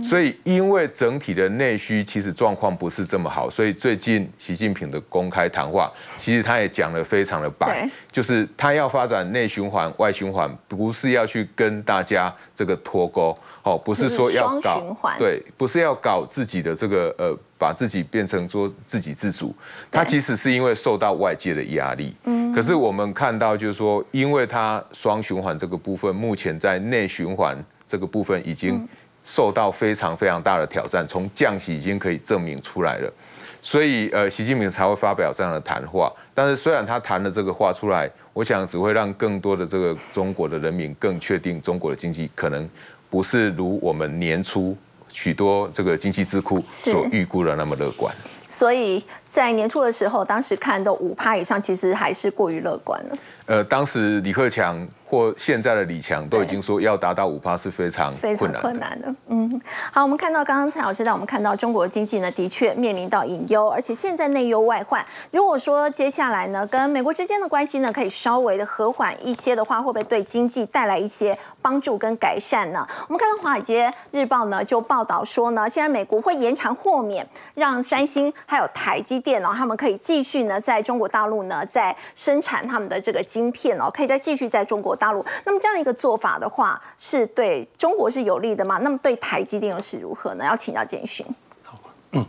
[0.05, 19.55] 所以，因为整体的内需其实状况不是这么好，所以最近习近平的公开谈话，其实他也讲得非常的白，就是他要发展内循环、外循环，不是要去跟大家这个脱钩，哦，不是说要搞对，不是要搞自己的这个呃，把自己变成做自给自足，
[19.91, 27.57] 他其实是因为受到外界的压力，嗯，可是我们看到就是说，因为他双循环这个部分，目前在内循环
[27.91, 28.89] 这个部分已经。
[29.23, 33.13] 受到非常非常大的挑战，从降息已经可以证明出来了，
[33.61, 36.11] 所以呃，习近平才会发表这样的谈话。
[36.33, 42.67] 但是虽然他谈了这个话出来，我想只会让更多的这个中国的人民更确定中国的经济可能
[43.11, 44.75] 不是如我们年初
[45.11, 48.13] 许多这个经济智库所预估的那么乐观。
[48.49, 53.17] 所以在年初的时候，当时看到五趴以上，其实还是过于乐观了。
[53.45, 54.89] 呃，当时李克强。
[55.11, 59.13] 或现在的李强都已经说要达到五趴是非常非常困难的。
[59.27, 59.61] 嗯，
[59.93, 65.05] 好，我们看到刚刚蔡老师带我们看到中国经济呢，的确面临到隐忧，而且现在内忧外患。
[65.33, 72.87] 如果说接下来呢，跟美国之间的关系呢，可以稍微的和缓一些的话，会不会对经济带来一些帮助跟改善呢？
[73.09, 84.97] 我们看到华尔街日报呢就报道说呢，现在美国会延长豁免，让三星还有台积电哦，他们可以继续呢在中国大陆呢在生产他们的这个晶片哦，可以再继续在中国。
[85.01, 88.79] 大陆，那么这样的一个做法的话，是对中国是有利的吗？
[88.83, 90.45] 那么对台积电又是如何呢？
[90.45, 91.25] 要请教简讯。
[91.63, 91.81] 好，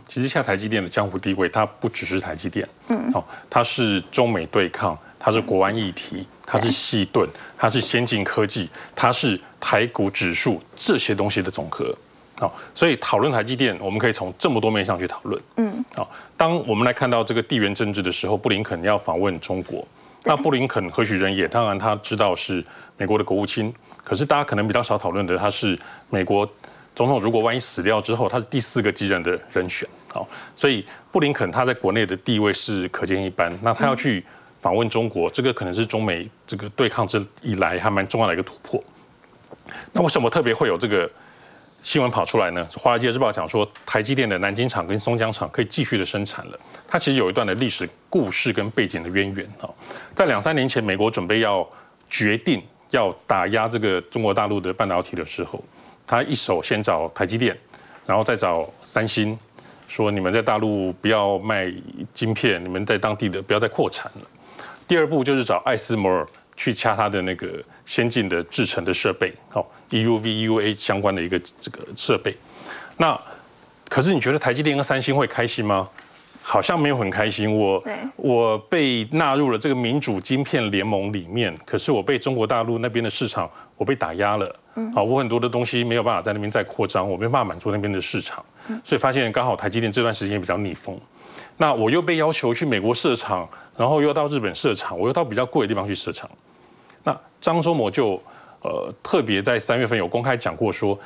[0.08, 11.94] 其实现在台积电的江湖地位，它不只是台积电，嗯，好，它是中美对抗，它是国安议题，它是细盾，它是先进科技，它是台股指数这些东西的总和。
[12.38, 15.40] 好，所以讨论台积电，我们可以从这么多面向去讨论。
[15.56, 19.86] 嗯，好，当我们来看到这个地缘政治的时候，布林肯要访问中国。
[20.24, 21.48] 那布林肯何许人也？
[21.48, 22.64] 当然他知道是
[22.96, 25.76] 美国的国务卿，可是大家可能比较少讨论的，他是
[26.10, 26.48] 美国
[26.94, 27.20] 总统。
[27.20, 29.88] 如果万一死掉之后，他是第四个继任的人选。
[30.12, 33.56] 好，所以布林肯他在国内的地位是可见一斑。
[33.62, 34.24] 那他要去
[34.60, 38.82] 访问中国，这个可能是中美这个对抗这以来还蛮重要的一个突破。
[39.92, 41.10] 那为什么特别会有这个？
[41.82, 46.58] 新闻跑出来呢，《华尔街日报》讲说，台积电的南京厂跟松江厂可以继续的生产了。
[46.86, 49.68] 它其实有一段的历史故事跟背景的渊源啊。
[50.14, 51.68] 在两三年前，美国准备要
[52.08, 55.62] 决定要打压这个中国大陆的半导体的时候，
[56.06, 57.58] 他一手先找台积电，
[58.06, 59.36] 然后再找三星，
[59.88, 61.70] 说你们在大陆不要卖
[62.14, 64.28] 晶片，你们在当地的不要再扩产了。
[64.86, 69.68] 第二步就是找艾斯摩尔去掐他的那个先进的制程的设备，好。
[69.92, 72.34] EUV、EUA 相关的一个这个设备，
[72.96, 73.18] 那
[73.88, 75.88] 可是你觉得台积电跟三星会开心吗？
[76.44, 77.56] 好像没有很开心。
[77.56, 77.80] 我
[78.16, 84.60] 我被纳入了这个民主晶片联盟里面，可是我被中国大陆那边的市场我被打压了。
[84.74, 88.44] 嗯，好，我很多的东西没有办法在那边再扩张，我没办法满足那边的市场，
[88.82, 90.98] 所以发现刚好台积电这段时间比较逆风。
[91.58, 96.28] 那我又被要求去美国设厂，然后又到日本设厂，我又到比较贵的地方去设厂。
[97.04, 98.20] 那张忠谋就。
[98.62, 100.98] 呃，特别在三月份有公开讲过，说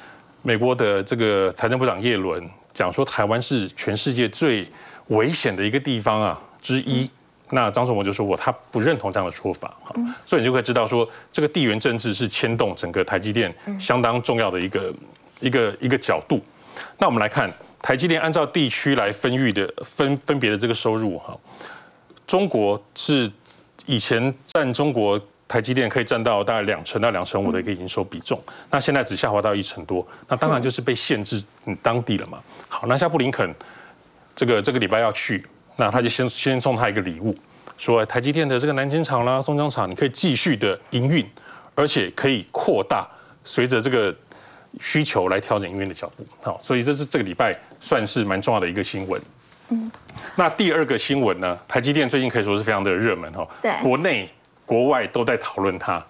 [0.43, 4.69] 美国的这个财政部长耶伦讲说，台湾是全世界最
[5.09, 7.11] 危险的一个地方啊，之一。
[7.51, 14.95] 那张忠谋就说过，他不认同这样的说法，哈，所以你就会知道说，这个地缘政治是牵动整个台积电相当重要的一个
[15.39, 16.41] 一个一个角度。
[16.99, 17.49] 那我们来看
[17.81, 21.39] 台积电按照地区来分域的分分别的这个收入，哈，
[22.27, 23.31] 中国是
[23.87, 31.43] 以前占中国台积电可以占到大概两成到两成五的一个营收比重，那现在只下滑到一成多，那当然就是被限制
[31.83, 32.39] 当地了嘛。
[32.69, 33.55] 好，那像布林肯
[34.35, 35.45] 这个这个礼拜要去。
[35.79, 37.37] 那他就先先送他一个礼物，
[37.77, 41.23] 说台积电的这个南京厂啦、松江厂，你可以继续的营运，
[41.75, 43.07] 而且可以扩大，
[43.45, 44.17] 随着这个
[44.81, 46.27] 需求来调整营运的脚步。
[46.43, 49.21] 好，所以这是这个礼拜算是蛮重要的一个新闻。
[49.69, 49.93] 嗯，
[50.35, 54.27] 那第二个新闻呢，台积电最近可以说是非常的热门哈，对，国内
[54.67, 56.05] 国外都在讨论它。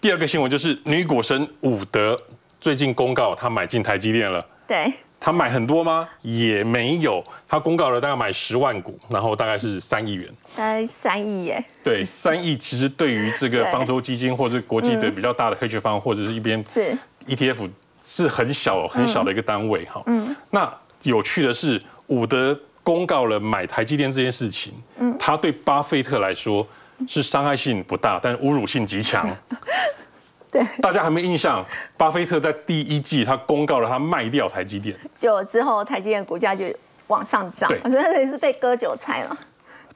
[0.00, 2.20] 第二个新闻就是女股神伍德
[2.60, 4.44] 最近公告，她买进台积电了。
[4.66, 4.92] 对。
[5.20, 6.08] 她买很多吗？
[6.22, 11.64] 也没有，她公告了大概买十万股，然后大概是三亿元，大概三亿耶。
[11.82, 17.68] 对，三亿其实对于这个方舟基金或者国际的比较大的黑 e 方或者是一边是 ETF
[18.04, 20.00] 是很小很小的一个单位哈。
[20.06, 20.36] 嗯。
[20.52, 26.64] 那有趣的是，伍德公告了买台积电这件事情，嗯，他对巴菲特来说
[27.06, 29.28] 是伤害性不大，但侮辱性极强。
[30.50, 31.62] 对，大家还没印象，
[31.96, 36.64] 巴菲特在第一季他公告了他卖掉台积电，就之后台积电股价就
[37.08, 39.36] 往上涨，我觉得也是被割韭菜了。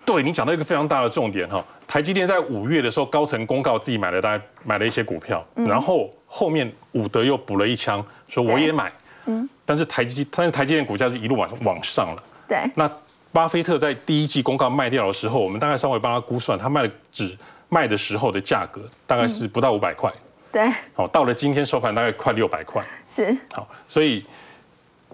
[0.04, 8.92] 对你讲到一个非常大的重点哈，台积电在五月的时候高层公告自己买了大概买了一些股票，然后后面伍德又补了一枪，说我也买，
[9.24, 12.22] 嗯，但是台积但是台积电股价就一路往往上了。
[12.46, 12.90] 对，那
[13.32, 17.36] 巴菲特在第一季公告卖掉的时候，我们大概稍微帮他估算，他卖的只
[17.68, 20.12] 卖的时候的价格大概是不到五百块。
[20.52, 23.34] 对，好，到了今天收盘大概快六百块，是。
[23.52, 24.22] 好，所以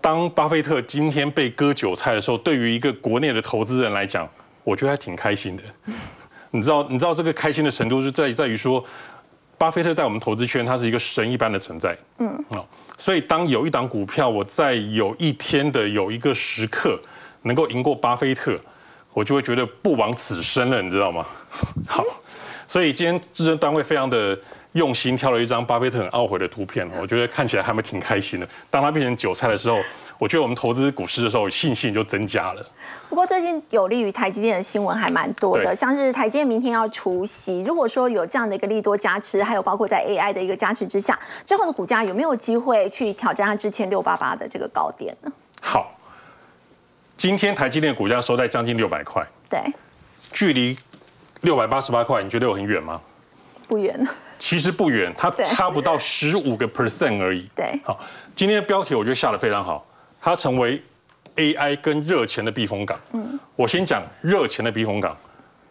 [0.01, 4.29] 当巴菲特今天被割韭菜的时候，对于一个国内的投资人来讲，
[4.65, 5.63] 我觉得还挺开心的。
[6.51, 8.85] 你知道，你知道这个开心的程度是在在于说，
[9.57, 17.01] 巴菲特在我们投资圈他是一个神一般的存在，嗯，好，所以当有一档股票我在有一天的有一个时刻
[17.43, 18.59] 能够赢过巴菲特，
[19.13, 21.27] 我就会觉得不枉此生了，你知道吗？
[21.87, 22.05] 好，
[22.67, 24.39] 所以今天资深单位非常的。
[24.73, 28.47] 用心挑了一张巴菲特很懊悔的图片，我觉得看起来还蛮挺开心的。
[28.71, 29.79] 当他变成韭菜的时候，
[30.19, 32.65] 我觉得我们投资股市的时候信心就增加了。
[33.09, 45.33] 不过最近有利于台积电的新闻还蛮多的，像是台积电明天要除息，如果说有这样的一个利多加持，还有包括在 AI 的一个加持之下，之后的股价有没有机会去挑战它之前六八八的这个高点呢？
[45.63, 45.98] 好，
[47.19, 49.61] 今天台积电股价收在将近六百块，对，
[50.33, 50.79] 距离
[51.41, 53.01] 六百八十八块，你觉得有很远吗？
[53.67, 54.07] 不远。
[54.39, 57.51] 其实不远，它差不到十五个 percent 而已。
[57.57, 57.99] 对，好，
[58.37, 59.85] 今天的标题我觉得下的非常好，
[60.21, 60.81] 它成为
[61.35, 62.97] AI 跟热钱的避风港。
[63.11, 65.17] 嗯，我先讲热钱的避风港，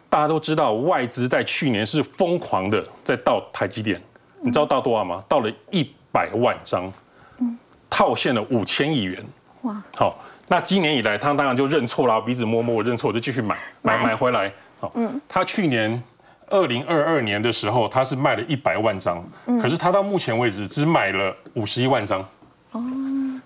[0.09, 4.01] 大家都知道外资在去年是疯狂的在到台积电，
[4.41, 5.23] 你知道到多少吗？
[5.29, 6.91] 到了一百万张，
[7.37, 7.57] 嗯，
[7.89, 9.25] 套现了五千亿元。
[9.61, 14.51] 哇，好，那今年以来，他当然就认错啦，鼻子摸摸，我认错，我就继续买，买买回来。
[14.79, 16.01] 好，嗯，他去年。
[16.49, 19.21] 二零二二年的时候，他是卖了一百万张，
[19.61, 22.25] 可是他到目前为止只买了五十一万张。
[22.71, 22.81] 哦，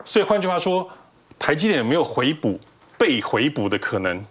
[0.05, 0.87] 所以换句话说，
[1.39, 2.59] 台积电有没有回补、
[2.99, 4.23] 被回补的可能？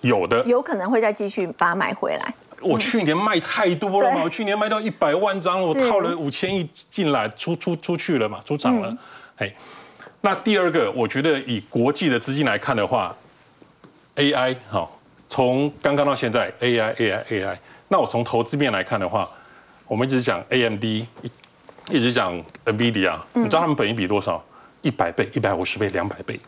[0.00, 2.34] 有的，有可能会再继续把它买回来。
[2.62, 8.96] 我去年卖太多了嘛，我去年卖到一百万张，我套了五千亿进来，出出出去了嘛，出场了。
[9.36, 9.52] 哎，
[10.26, 13.14] 那第二个，我觉得以国际的资金来看的话
[14.16, 17.56] ，AI 好，从刚刚到现在，AI AI AI。
[17.86, 19.30] 那我从投资面来看的话，
[19.86, 22.34] 我们一直讲 AMD，一直讲
[22.64, 24.44] NVIDIA，你知道他们本益比多少？
[24.82, 26.40] 一百倍、一百五十倍、两百倍。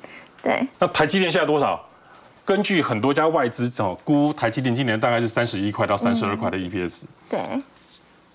[0.43, 0.67] 对。
[0.81, 1.81] 那台积电现在多少？
[2.45, 7.05] 根据很多家外资哦估，台积电今年大概是三十一块到三十二块的 EPS。
[7.31, 7.39] 对。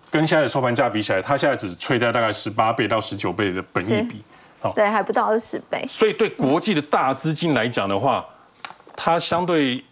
[0.09, 4.23] 跟现在的收盘价比起来，它现在只吹在大概十八倍到十九倍的本益比。
[4.63, 4.73] 好。
[4.73, 5.85] 对，还不到二十倍。
[5.87, 8.25] 所以对国际的大资金来讲的话，
[8.95, 9.83] 它相对。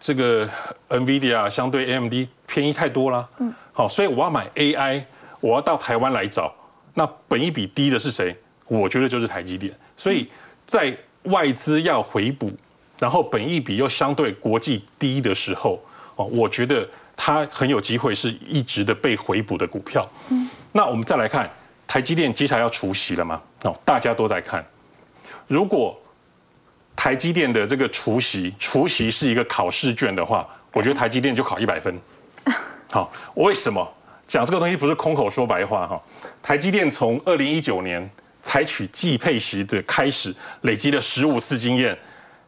[0.00, 0.48] 这个
[0.88, 2.14] NVIDIA 相对 AMD
[2.46, 5.02] 便宜太多了，嗯，好，所以我要买 AI，
[5.40, 6.50] 我要到台湾来找，
[6.94, 8.34] 那本一比低的是谁？
[8.66, 9.70] 我觉得就是台积电。
[9.94, 10.26] 所以
[10.64, 12.50] 在外资要回补，
[12.98, 15.78] 然后本一比又相对国际低的时候，
[16.16, 20.08] 哦，我觉得它很有机会是一直的被回补的股票。
[20.30, 21.50] 嗯，那我们再来看
[21.86, 23.42] 台积电接下来要除息了吗？
[23.64, 24.64] 哦，大家都在看，
[25.46, 26.00] 如果。
[26.96, 32.00] 台积电的这个除息，除息是一个考试卷的话，我觉得台积电就考一百分。
[32.90, 33.86] 好，为什么
[34.28, 36.00] 讲这个东西不是空口说白话哈？
[36.40, 38.08] 台积电从二零一九年
[38.42, 41.98] 采取季配席的开始，累积了十五次经验，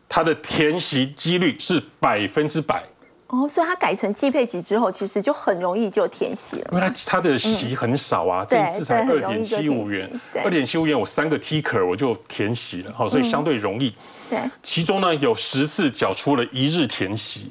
[0.09, 2.83] 它的填席几率是百分之百。
[3.29, 6.69] 哦，所以它改成季配级之后，其实就很容易就填息了。
[6.73, 13.93] 因为它它的息很少啊，这一次才二点七五元，二点七五元我三个 ticker 我就填息了，好，所以相对容易。
[14.31, 17.51] 对，其中呢有十次缴出了一日填息。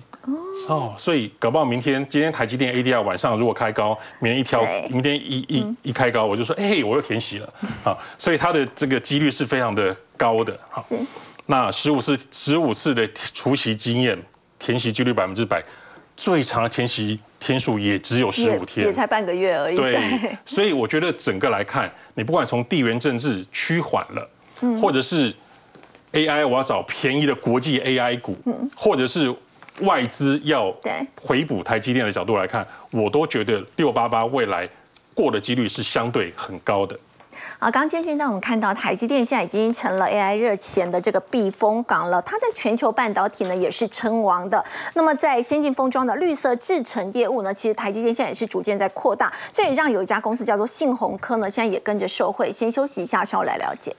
[0.67, 7.53] 哦，所以搞不好明天今天台积电 ADR 晚上如果开高，明天一挑，明天一一一开高，我就说，哎，我又填息了。
[7.83, 10.57] 好，所以它的这个几率是非常的高的。
[10.69, 10.97] 好，是。
[11.45, 14.17] 那十五次十五次的除息经验。
[14.65, 15.63] 填息几率百分之百，
[16.17, 19.75] 最长的填息天数也只有十五天，也才半个月而已。
[19.75, 24.27] 对，所以我觉得整个来看，你不管从地缘政治趋缓了，
[24.81, 25.31] 或者是
[26.13, 28.35] AI 我要找便宜的国际 AI 股，
[28.75, 29.31] 或者是
[29.81, 30.75] 外资要
[31.21, 34.67] 回补台积电的角度来看，我都觉得六八八未来
[35.13, 36.99] 过的几率是相对很高的。
[37.59, 42.21] 好，刚刚监讯，那我们看到台积电现在已经成了 AI 热钱的这个避风港了。
[42.21, 44.63] 它在全球半导体呢也是称王的。
[44.93, 49.31] 那么在先进封装的绿色制程业务呢，其实台积电现在也是逐渐在扩大。
[49.51, 52.51] 这也让有一家公司叫做信鸿科呢，现在也跟着受惠。
[52.51, 53.95] 先休息一下，稍后来了解。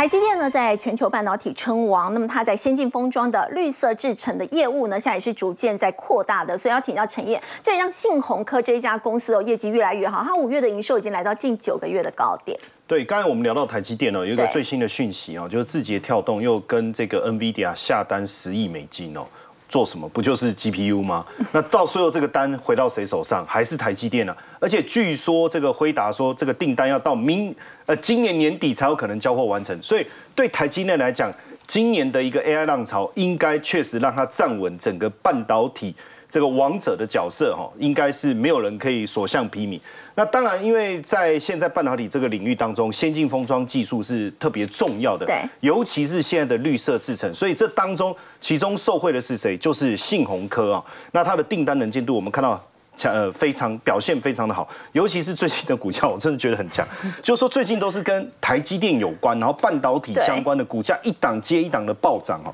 [0.00, 6.56] 台积电呢，在全球半导体称王，那么它在先进封装的绿色制成的业务呢，现在也是逐渐在扩大的。
[6.56, 10.24] 所以要请教陈燕，这也让信鸿科这一家公司哦，业绩越来越好。
[10.24, 12.58] 它五月的营收已经来到近九个月的高点。
[12.86, 19.26] 对，刚才我们聊到台积电呢，有一个最新的讯息哦，就是字节跳动又跟这个 NVIDIA 下单十亿美金哦。
[19.70, 21.24] 做什么不就是 GPU 吗？
[21.52, 23.42] 那到最后这个单回到谁手上？
[23.46, 24.36] 还是台积电呢？
[24.58, 27.54] 而且据说这个辉达说这个订单要到明
[27.86, 29.80] 呃今年年底才有可能交货完成。
[29.82, 31.32] 所以对台积电来讲，
[31.66, 35.94] 今年的一个 AI 浪潮应该确实让它站稳整个半导体。
[36.30, 39.80] 这个王者的角色哈，应该是没有人可以所向披靡。
[40.14, 47.32] 那当然，因为在现在半导体这个领域当中，先进封装技术是特别重要的，对，尤其是现在的绿色制程。
[47.34, 49.56] 所以这当中，其中受惠的是谁？
[49.56, 50.84] 就是信鸿科啊。
[51.12, 52.62] 那它的订单能见度，我们看到
[52.96, 56.86] 强呃非常表现非常的好，尤其是最近的股价， 我真的觉得很强。
[57.22, 62.52] 就是说最近都是跟台积电有关，然后半导体相关的股价一档接一档的暴涨哦。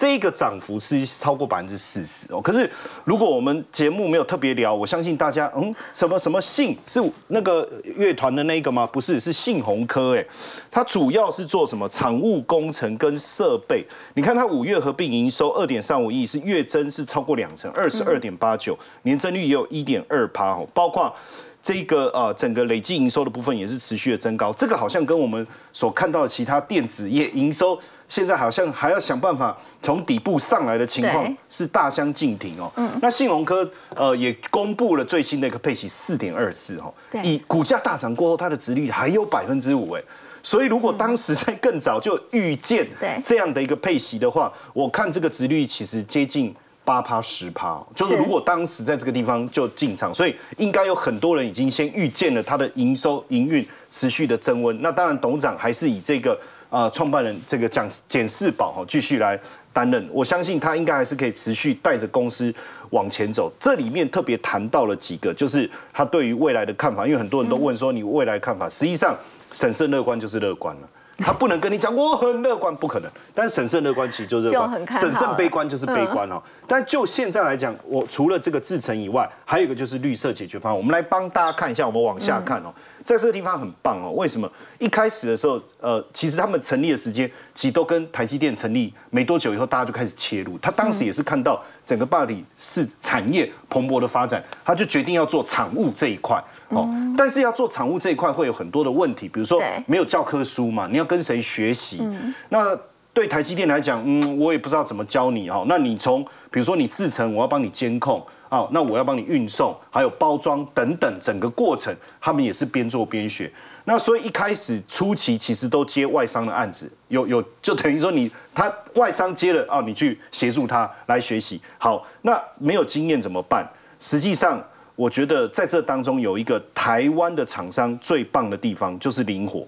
[0.00, 2.40] 这个涨幅是超过百分之四十哦。
[2.40, 2.70] 可是
[3.04, 8.86] 如果我们节目没有特别聊，我相信大家嗯，什么什么信是那个乐团的那个吗？
[8.86, 10.24] 不是，是信鸿科哎，
[10.70, 11.88] 它主要是做什么？
[11.88, 13.84] 产务工程跟设备。
[14.14, 20.64] 你看它五月合并营收二点三五亿，是月增是超过两成，二十二点八九，年增率也有一点二趴哦。
[20.72, 21.12] 包括
[21.60, 24.52] 这个呃整个累计营收的部分也是持续的增高。
[24.52, 27.76] 这个好像跟我们所看到的其他电子业营收。
[28.08, 32.72] 现在好像还要想办法从底部上来的情况是大相径庭哦。
[32.76, 32.90] 嗯。
[33.02, 36.92] 那信鸿科呃也公布了最新的一个配息四点二四哦。
[37.22, 40.02] 以股价大涨过后，它的值率还有百分之五哎。
[40.42, 42.88] 所以如果当时在更早就预见
[43.22, 46.54] 这样的一个配息的话，我看这个值率其实接近
[46.84, 47.78] 八趴十趴。
[47.94, 54.80] 就是如果当时在这个地方就进场，所以应该有很多人已经先预见了它的营收营运持续的增温。
[54.80, 56.40] 那当然董事长还是以这个。
[56.70, 59.38] 啊，创办人这个蒋简世宝哈继续来
[59.72, 62.52] 担任，我相信他应该还是可以持续带着公司
[62.90, 63.50] 往前走。
[63.58, 69.16] 这里面特别谈到了几个，就是他对于未来的看法，因为很多人都问说你未来看法，实际上
[69.52, 70.88] 审慎乐观就是乐观了。
[71.20, 73.10] 他不能跟你讲我很乐观，不可能。
[73.34, 76.40] 但是审慎乐观其实就是乐观，审慎悲观就是悲观哦。
[76.64, 80.76] 但就现在来讲，我除了这个制程以外，还有一个就是绿色解决方案。
[80.76, 82.72] 我们来帮大家看一下，我们往下看哦。
[83.16, 84.50] 在这个地方很棒哦，为什么？
[84.78, 90.58] 一开始的时候，呃，其实他们成立的时间，其实都跟台积电成立没多久以后，大家就开始切入。
[90.58, 96.86] 他当时也是看到整个半导体是产业蓬勃的发展，他就决定要做产物这一块哦。
[97.16, 102.02] 但是要做产物这一块会有很多的问题，比如说没有教科书嘛，你要跟谁学习？
[102.50, 102.78] 那
[103.18, 105.64] 对台积电来讲，嗯，我也不知道怎么教你哦。
[105.66, 108.24] 那你从比如说你制成，我要帮你监控。
[108.48, 113.52] 哦，那我要帮你运送，还有包装等等，整个过程他们也是边做边学。
[113.86, 121.60] 那所以一开始初期其实都接外商的案子，有有就等于说你他外商接了哦，你去协助他来学习。
[121.76, 123.68] 好，那没有经验怎么办？
[123.98, 124.64] 实际上，
[124.94, 129.66] 我觉得在这当中有一个台湾的厂商最棒的地方就是灵活，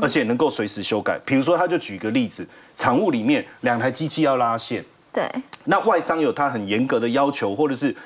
[0.00, 1.20] 而且能够随时修改。
[1.24, 2.44] 比如说，他就举一个例子，
[2.76, 5.28] 厂务里面两台机器要拉线，对，
[5.64, 7.96] 那外商有他很严格的要求，或者是。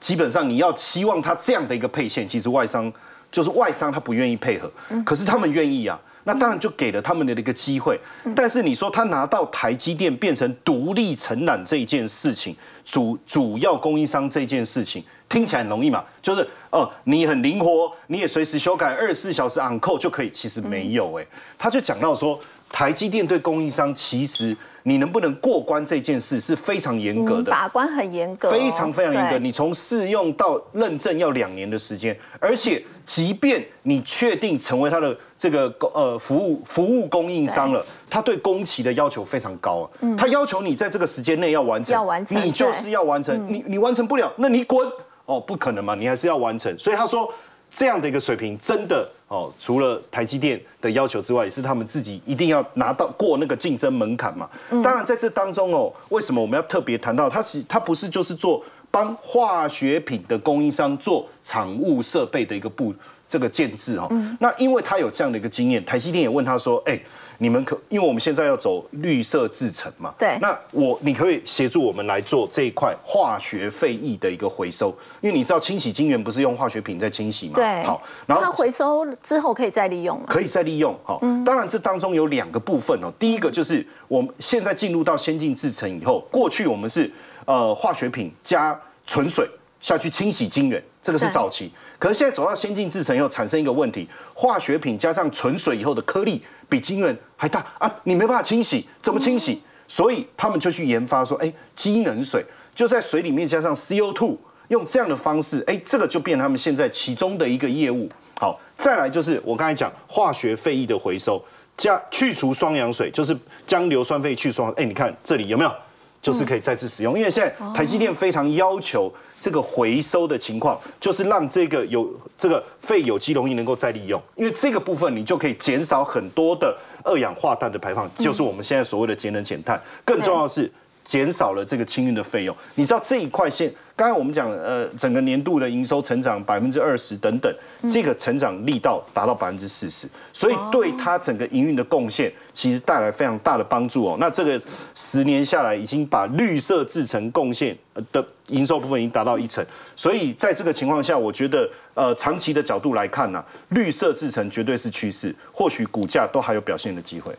[0.00, 2.92] 基本上你要期望他这样的一个配线，其实外商
[3.32, 4.70] 就是外商他不愿意配合，
[5.04, 5.98] 可是他们愿意啊。
[6.22, 7.98] 那当然就给了他们的一个机会。
[8.36, 12.54] 但是你说他拿到台积电变成独立承揽这一件事情，
[12.84, 15.02] 主主要供应商这件事情。
[15.28, 20.30] 听起来很容易嘛，就是哦，你很灵活，你也随时修改，二十四小时 on call 就可以。
[20.30, 21.26] 其实没有哎，
[21.58, 22.38] 他就讲到说，
[22.70, 29.38] 台积电对供应商，其实你能不能过关这件事是非常严格的，把关很严格，非常非常严格。
[29.38, 44.88] 你从试用到认证要两年的时间，而且即便你确定成为他的这个呃服务服务供应商了，他对工期的要求非常高啊，他要求你在这个时间内要完成，要完成，你就是要完成，你你完成不了，那你滚。
[45.26, 46.74] 哦，不可能嘛，你还是要完成。
[46.78, 47.30] 所以他说
[47.70, 54.48] 这样的一个水平，真的哦，除了台积电的要求之外，也是他们自己一定要拿到过那个竞争门槛嘛。
[54.82, 57.42] 当然在这当中哦，为什么我们要特别谈到它？
[57.42, 62.94] 其它不是就是做帮化学品的供应商做产物设备的一个部
[63.28, 64.08] 这个建制哦？
[64.40, 66.98] 那因为他有这样的一个经验，台积电也问他说，哎。
[67.40, 70.36] 你们可，因为我们现在要走绿色制成嘛，对。
[70.40, 74.88] 那我，你可以协助我们来做这一块化学废液的一个回收，
[75.20, 77.82] 因为你知道清洗晶圆不是用化学品在清洗嘛，对。
[77.84, 81.20] 好，然后它回收之后可以再利用可以再利用，好。
[81.46, 87.08] 当然这当中有两个部分哦，第一个就是我们现在进入到先进制成以后，过去我们是
[87.44, 89.48] 呃化学品加纯水
[89.80, 91.72] 下去清洗晶圆，这个是早期。
[91.98, 97.92] 可是现在走到先进制程又，产生一个问题：化学品加上纯水以后的颗粒比晶圆还大啊！
[98.04, 99.60] 你没办法清洗，怎么清洗？
[99.88, 102.44] 所以他们就去研发说：哎，机能水
[102.74, 104.36] 就在水里面加上 CO2，
[104.68, 108.08] 用这样的方式，哎，这个就变他们现在其中的一个业务。
[108.38, 111.42] 好，再来就是我刚才讲化学废液的回收，
[111.76, 113.36] 加去除双氧水，就是
[113.66, 114.70] 将硫酸废去双。
[114.72, 115.72] 哎，你看这里有没有？
[116.20, 129.80] 就是可以再次使用，因为现在台积电非常要求这个回收的情况，就是让这个有这个废有机溶液能够再利用，因为这个部分你就可以减少很多的二氧化碳的排放，就是我们现在所谓的节能减碳。
[130.04, 130.70] 更重要的是。
[131.04, 137.52] 减少了这个清运的费用，你知道这一块现，刚才我们讲，呃，整个年度的营收成长百分之二十等等，
[137.92, 144.16] 这个成长力道达到百分之四十，所以对它整个营运的贡献，其实带来非常大的帮助哦。
[144.20, 144.62] 那这个
[144.94, 147.76] 十年下来，已经把绿色制成贡献
[148.12, 157.34] 的营收部分已经达到一成，所以在这个情况下，我觉得，呃，长期的角度来看呢，绿色制成绝对是趋势，或许股价都还有表现的机会。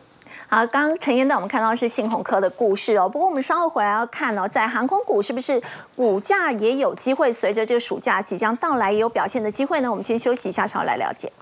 [0.52, 3.08] 好，刚刚陈燕带我们看到是信鸿科的故事哦。
[3.08, 5.62] 不过我们稍后回来要看哦，在航空股是不是
[5.94, 9.88] 股价也有机会随着这个暑假即将到来，也有表现的机会呢？
[9.88, 11.32] 我们先休息一下，稍后来了解。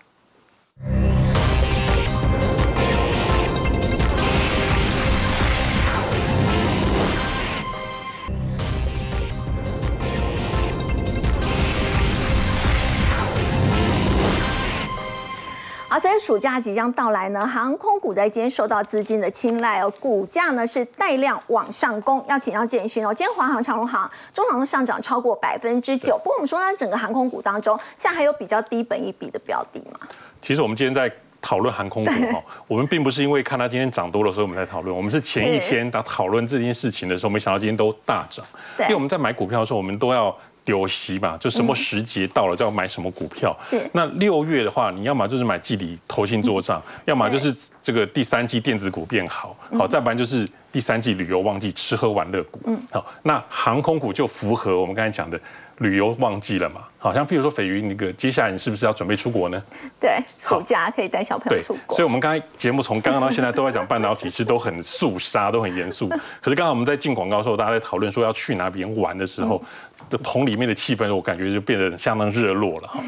[15.98, 22.24] 好，随着暑假即将到来呢，航空股在今天受到资金的青睐哦，股价呢是带量往上攻。
[22.28, 26.16] 要请教建勋哦，今天华航、长荣航中航都上涨超过百分之九。
[26.18, 29.98] 不过我们说，它整个航空股当中，现在还有比较低本一比的标的吗？
[30.40, 34.94] 其实我们今天在讨论航空股哈，我们并不是因为看它今天涨多了，所以我们在讨论。
[34.96, 38.46] 我们是前一天在讨论这件事情的时候，没想到今天都大涨。
[38.82, 40.32] 因为我们在买股票的时候，我们都要。
[40.68, 43.56] 丢息嘛，就什么时节到了就要买什么股票。
[43.62, 43.80] 是。
[43.94, 47.50] 那六月的话，你要么就是买季底投信做账，要么就是
[47.82, 52.60] 这个第三季电子股变好，好，再不然就是第三季旅游旺季吃喝玩乐股。
[52.66, 52.80] 嗯。
[52.92, 55.40] 好，那航空股就符合我们刚才讲的
[55.78, 56.82] 旅游旺季了嘛？
[56.98, 59.62] 好像譬如说斐鱼那个，接下来你是不是要准备出国呢？
[60.00, 61.96] 对，暑假可以带小朋友出国。
[61.96, 66.08] 所以，我们刚才节目从刚刚到现在都在讲半导体，其实都很肃杀，都很严肃。
[66.42, 69.62] 可是，刚刚我们在进广告的时候，大家在讨论说要去哪边玩的时候。
[70.10, 72.98] 这棚里面的气氛，我感觉就变得相当热络了哈。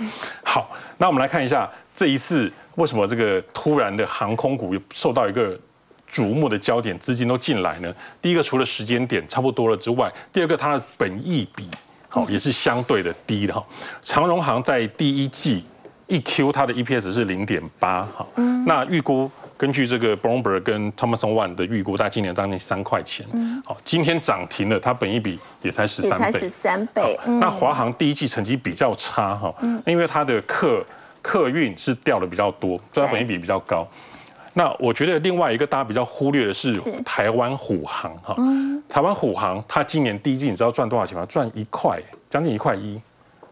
[0.44, 5.58] 好，那我们来看一下这一次为什么这个突然的航空股受到一个
[6.12, 7.94] 瞩目的焦点，资金都进来呢？
[8.20, 11.68] 第一个，除了时间点差不多了之外，第二个，它的本益比
[12.08, 13.64] 好也是相对的低的哈。
[14.02, 15.64] 长荣行在第一季
[16.06, 18.26] 一 Q 它的 EPS 是零点八哈，
[18.66, 19.30] 那预估。
[19.56, 23.26] 根据这个 Bloomberg 跟 Thomson One 的预估，大概今年当年三块钱。
[23.62, 26.18] 好，今天涨停了，它本一比也才十三倍。
[26.18, 27.20] 才十三倍。
[27.26, 29.54] 那华航第一季成绩比较差哈，
[29.84, 30.82] 因为它的客
[31.20, 33.86] 客运是掉的比较多，所以它本一比比较高。
[34.60, 38.36] 那我觉得另外一个大家比较忽略的是台湾虎航哈。
[38.90, 41.24] 台湾虎航它今年第一季你知道赚多少钱吗？
[41.24, 41.98] 赚一块，
[42.28, 43.00] 将近一块一。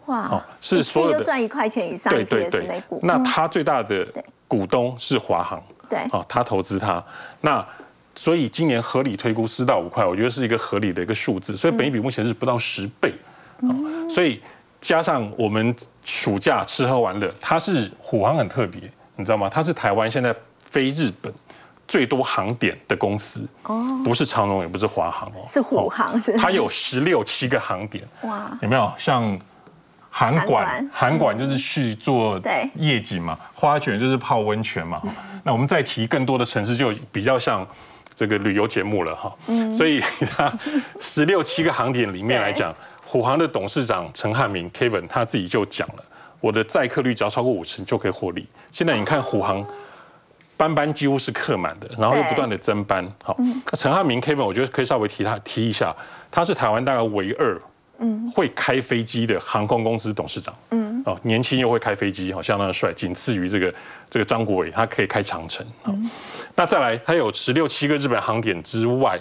[0.05, 2.13] 哇，是所有的赚一块钱以上。
[2.13, 2.83] 对对对。
[3.01, 4.07] 那它最大的
[4.47, 5.63] 股东是华航。
[5.89, 7.03] 对，哦，他投资它，
[7.41, 7.67] 那
[8.15, 13.11] 所以今年合理推估四到五块，我觉得是一个合理的一个数字，所以本益比目前是不到十倍，
[14.11, 14.39] 所以
[14.83, 18.83] 加上我们暑假吃喝玩乐，它是虎航很特别，
[19.17, 19.49] 你知道吗？
[19.49, 20.35] 它是台湾现在
[20.71, 21.33] 飞日本
[21.87, 29.39] 最多航点的公司，哦，不是长荣，也不是华航哦，是虎航，它有十六七个航点，哇，有没有像？
[30.11, 32.41] 韩馆，韩馆就是去做
[32.75, 35.01] 夜景嘛，花卷就是泡温泉嘛。
[35.45, 37.65] 那我们再提更多的城市，就比较像
[38.15, 39.33] 这个旅游节目了哈。
[39.73, 40.01] 所以
[40.35, 40.53] 它
[40.99, 46.05] 十六七个航点里面来讲，虎航的董事长陈汉明 Kevin 他自己就讲了，
[46.41, 48.49] 我的载客率只要超过五成就可以获利。
[48.73, 49.65] 现在你看虎航
[50.59, 53.03] 班班几乎是客满的，然后又不断的增班。
[53.25, 55.97] 好，那陈汉明 Kevin 我觉得可以稍微提他提一下，
[56.31, 57.59] 他是台湾大概唯二。
[58.01, 63.75] 嗯，会开飞机的航空公司董事长，嗯，哦，年轻又会开飞机，好相当的帅，仅次于这个
[64.09, 65.67] 这个张国伟，他可以开长城。
[65.85, 66.09] 嗯，
[66.55, 69.21] 那再来，他有十六七个日本航点之外，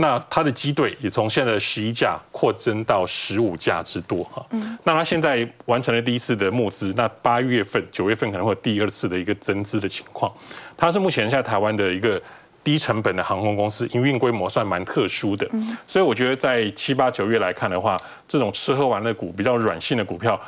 [0.00, 4.44] 那它的机队也从现在的十一架扩增到十五架之多哈。
[4.50, 10.32] 嗯，那它现在完成了第一次的募资，那八月份、九月份可能会有第二次的一个增资的情况。
[10.76, 12.20] 它是目前现在台湾的一个。
[12.64, 15.48] 低成本的航空公司营运规模算蛮特殊的，
[15.86, 17.96] 所以我觉得在七八九月来看的话，
[18.26, 20.38] 这种吃喝玩乐股比较软性的股票，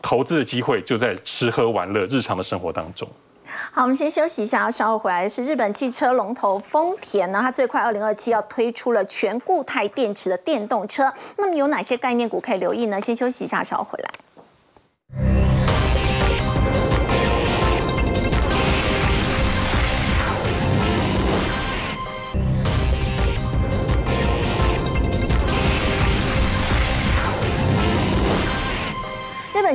[0.00, 3.08] 投资的机会就在吃喝玩乐日常的生活当中。
[3.70, 13.00] 好，我们先休息一下，稍后回来是日本汽车龙头丰田呢，它最快二零二七要推出了全固态电池的电动车，那么有哪些概念股可以留意呢？
[13.00, 15.51] 先休息一下，稍后回来。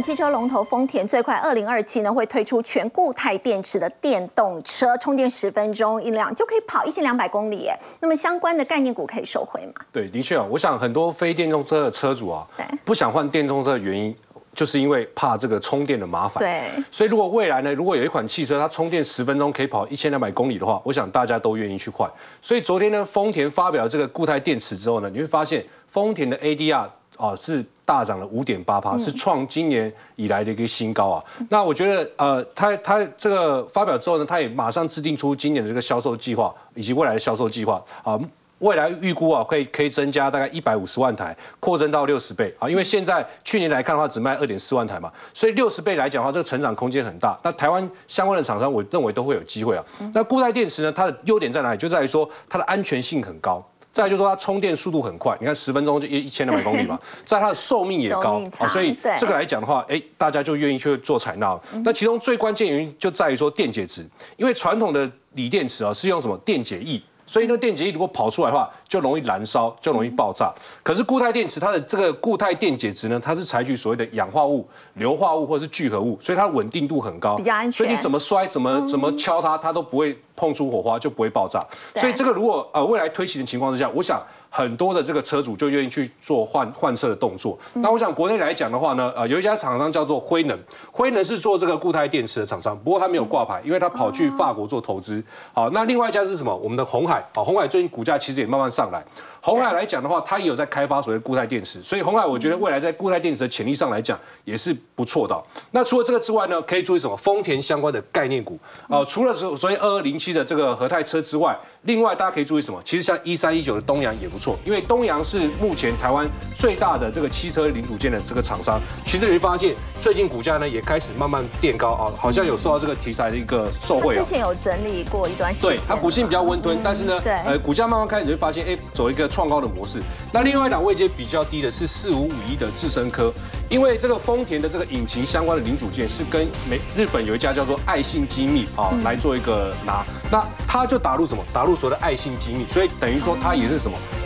[0.02, 7.78] 汽车龙头丰田最快二零二七呢会推出全固态电池的电动车，充电十分钟一辆就可以跑一千两百公里耶。
[8.00, 9.74] 那么相关的概念股可以收回吗？
[9.92, 14.16] 对，的确啊，我想很多非电动车的车主啊，对，不想换电动车的原因，
[14.54, 16.40] 就是因为怕这个充电的麻烦。
[16.44, 22.10] 对，所以如果未来呢，如果有一款汽车它充电十分钟可以跑一千两百公里的话，我想大家都愿意去换。
[22.42, 26.88] 所以昨天呢，丰田发表这个固态电池之后呢，你会发现丰田的 ADR
[27.18, 27.66] 啊是。
[27.88, 31.24] 大涨了五点八帕，是创今年以来的一个新高啊！
[31.48, 38.20] 那我觉得，呃，他他这个发表之后呢，他也马上制定出今年的这个销售计划以及未来的销售计划啊。
[38.60, 42.68] 未来预估啊，可以可以增加大概一百五十万台，扩增到六十倍啊！
[42.68, 47.40] 因为现在去年来看的话，只卖二点四万台嘛，所以六十倍来讲的话，这个成长空间很大。
[47.44, 49.86] 那台湾相关的厂商，我认为都会有机会啊。
[50.12, 51.78] 那固态电池呢，它的优点在哪里？
[51.78, 53.64] 就在于说它的安全性很高。
[53.98, 61.60] 再就是说它充电速度很快，你看十分钟就一一千两百公里嘛， 在它的寿命也高啊，所以这个来讲的话，哎，大家就愿意去做采纳。
[61.84, 67.02] 那其中最关键原因就在于说电解质，因为传统的锂电池啊是用什么电解液。
[67.28, 70.52] 所以呢，电解液如果跑出来的话，就容易燃烧，就容易爆炸。
[70.82, 77.72] 可是固态电池它的这个固态电解质呢，它是采取所谓的氧化物、硫化物或者是聚合物，所以它稳定度很高，比较安全。
[77.74, 81.62] 所以你怎么摔、怎么怎么敲它，它都不会碰出火花，就不会爆炸。
[81.96, 84.20] 所以这个如果呃未来推行的情况之下，我想。
[84.50, 87.58] 很多的这个车主就愿意去做换换车的动作。
[87.76, 90.58] 那我想国内来讲的话呢，呃，有一家厂商叫做辉能，
[90.92, 95.24] 辉能是做这个固态电池的厂商，不过他没有挂牌，因为他跑去法国做投资。
[95.54, 96.56] 好，那另外一家是什么？
[96.56, 99.04] 我们的红海，好，红海最近股价其实也慢慢上来。
[99.48, 105.42] 红海来讲的话，它也有在开发所谓固态电池，所以红海我觉得未来在固态电池的潜力上来讲也是不错的。
[105.72, 107.16] 那除了这个之外呢，可以注意什么？
[107.16, 112.82] 丰田相关的概念股啊，除了昨昨天二二零七的这个和泰车之外，另外大家可以注意什么？
[112.84, 118.78] 其实像一三一九的东阳也不错，因为东阳是目前台湾最大的这个汽车零组件的这个厂商。
[119.06, 124.14] 其实你会发现最近股价呢也开始慢慢垫高啊，好像有受到这个题材的一个受惠。
[124.14, 129.26] 之前有整理过一段时间，对它股性比较温吞，但是呢，呃，股价慢慢开始你会发现，哎，走一个。
[129.38, 133.32] 创高的模式，那另外一档位阶比较低的是四五五一的智深科，
[133.70, 141.44] 因为这个丰田的这个引擎相关的零组件是跟美日本有一家叫做爱信精密啊来做一个拿，那它就打入什么？
[141.54, 143.96] 打入所谓的爱信精密，所以等于说它也是什么？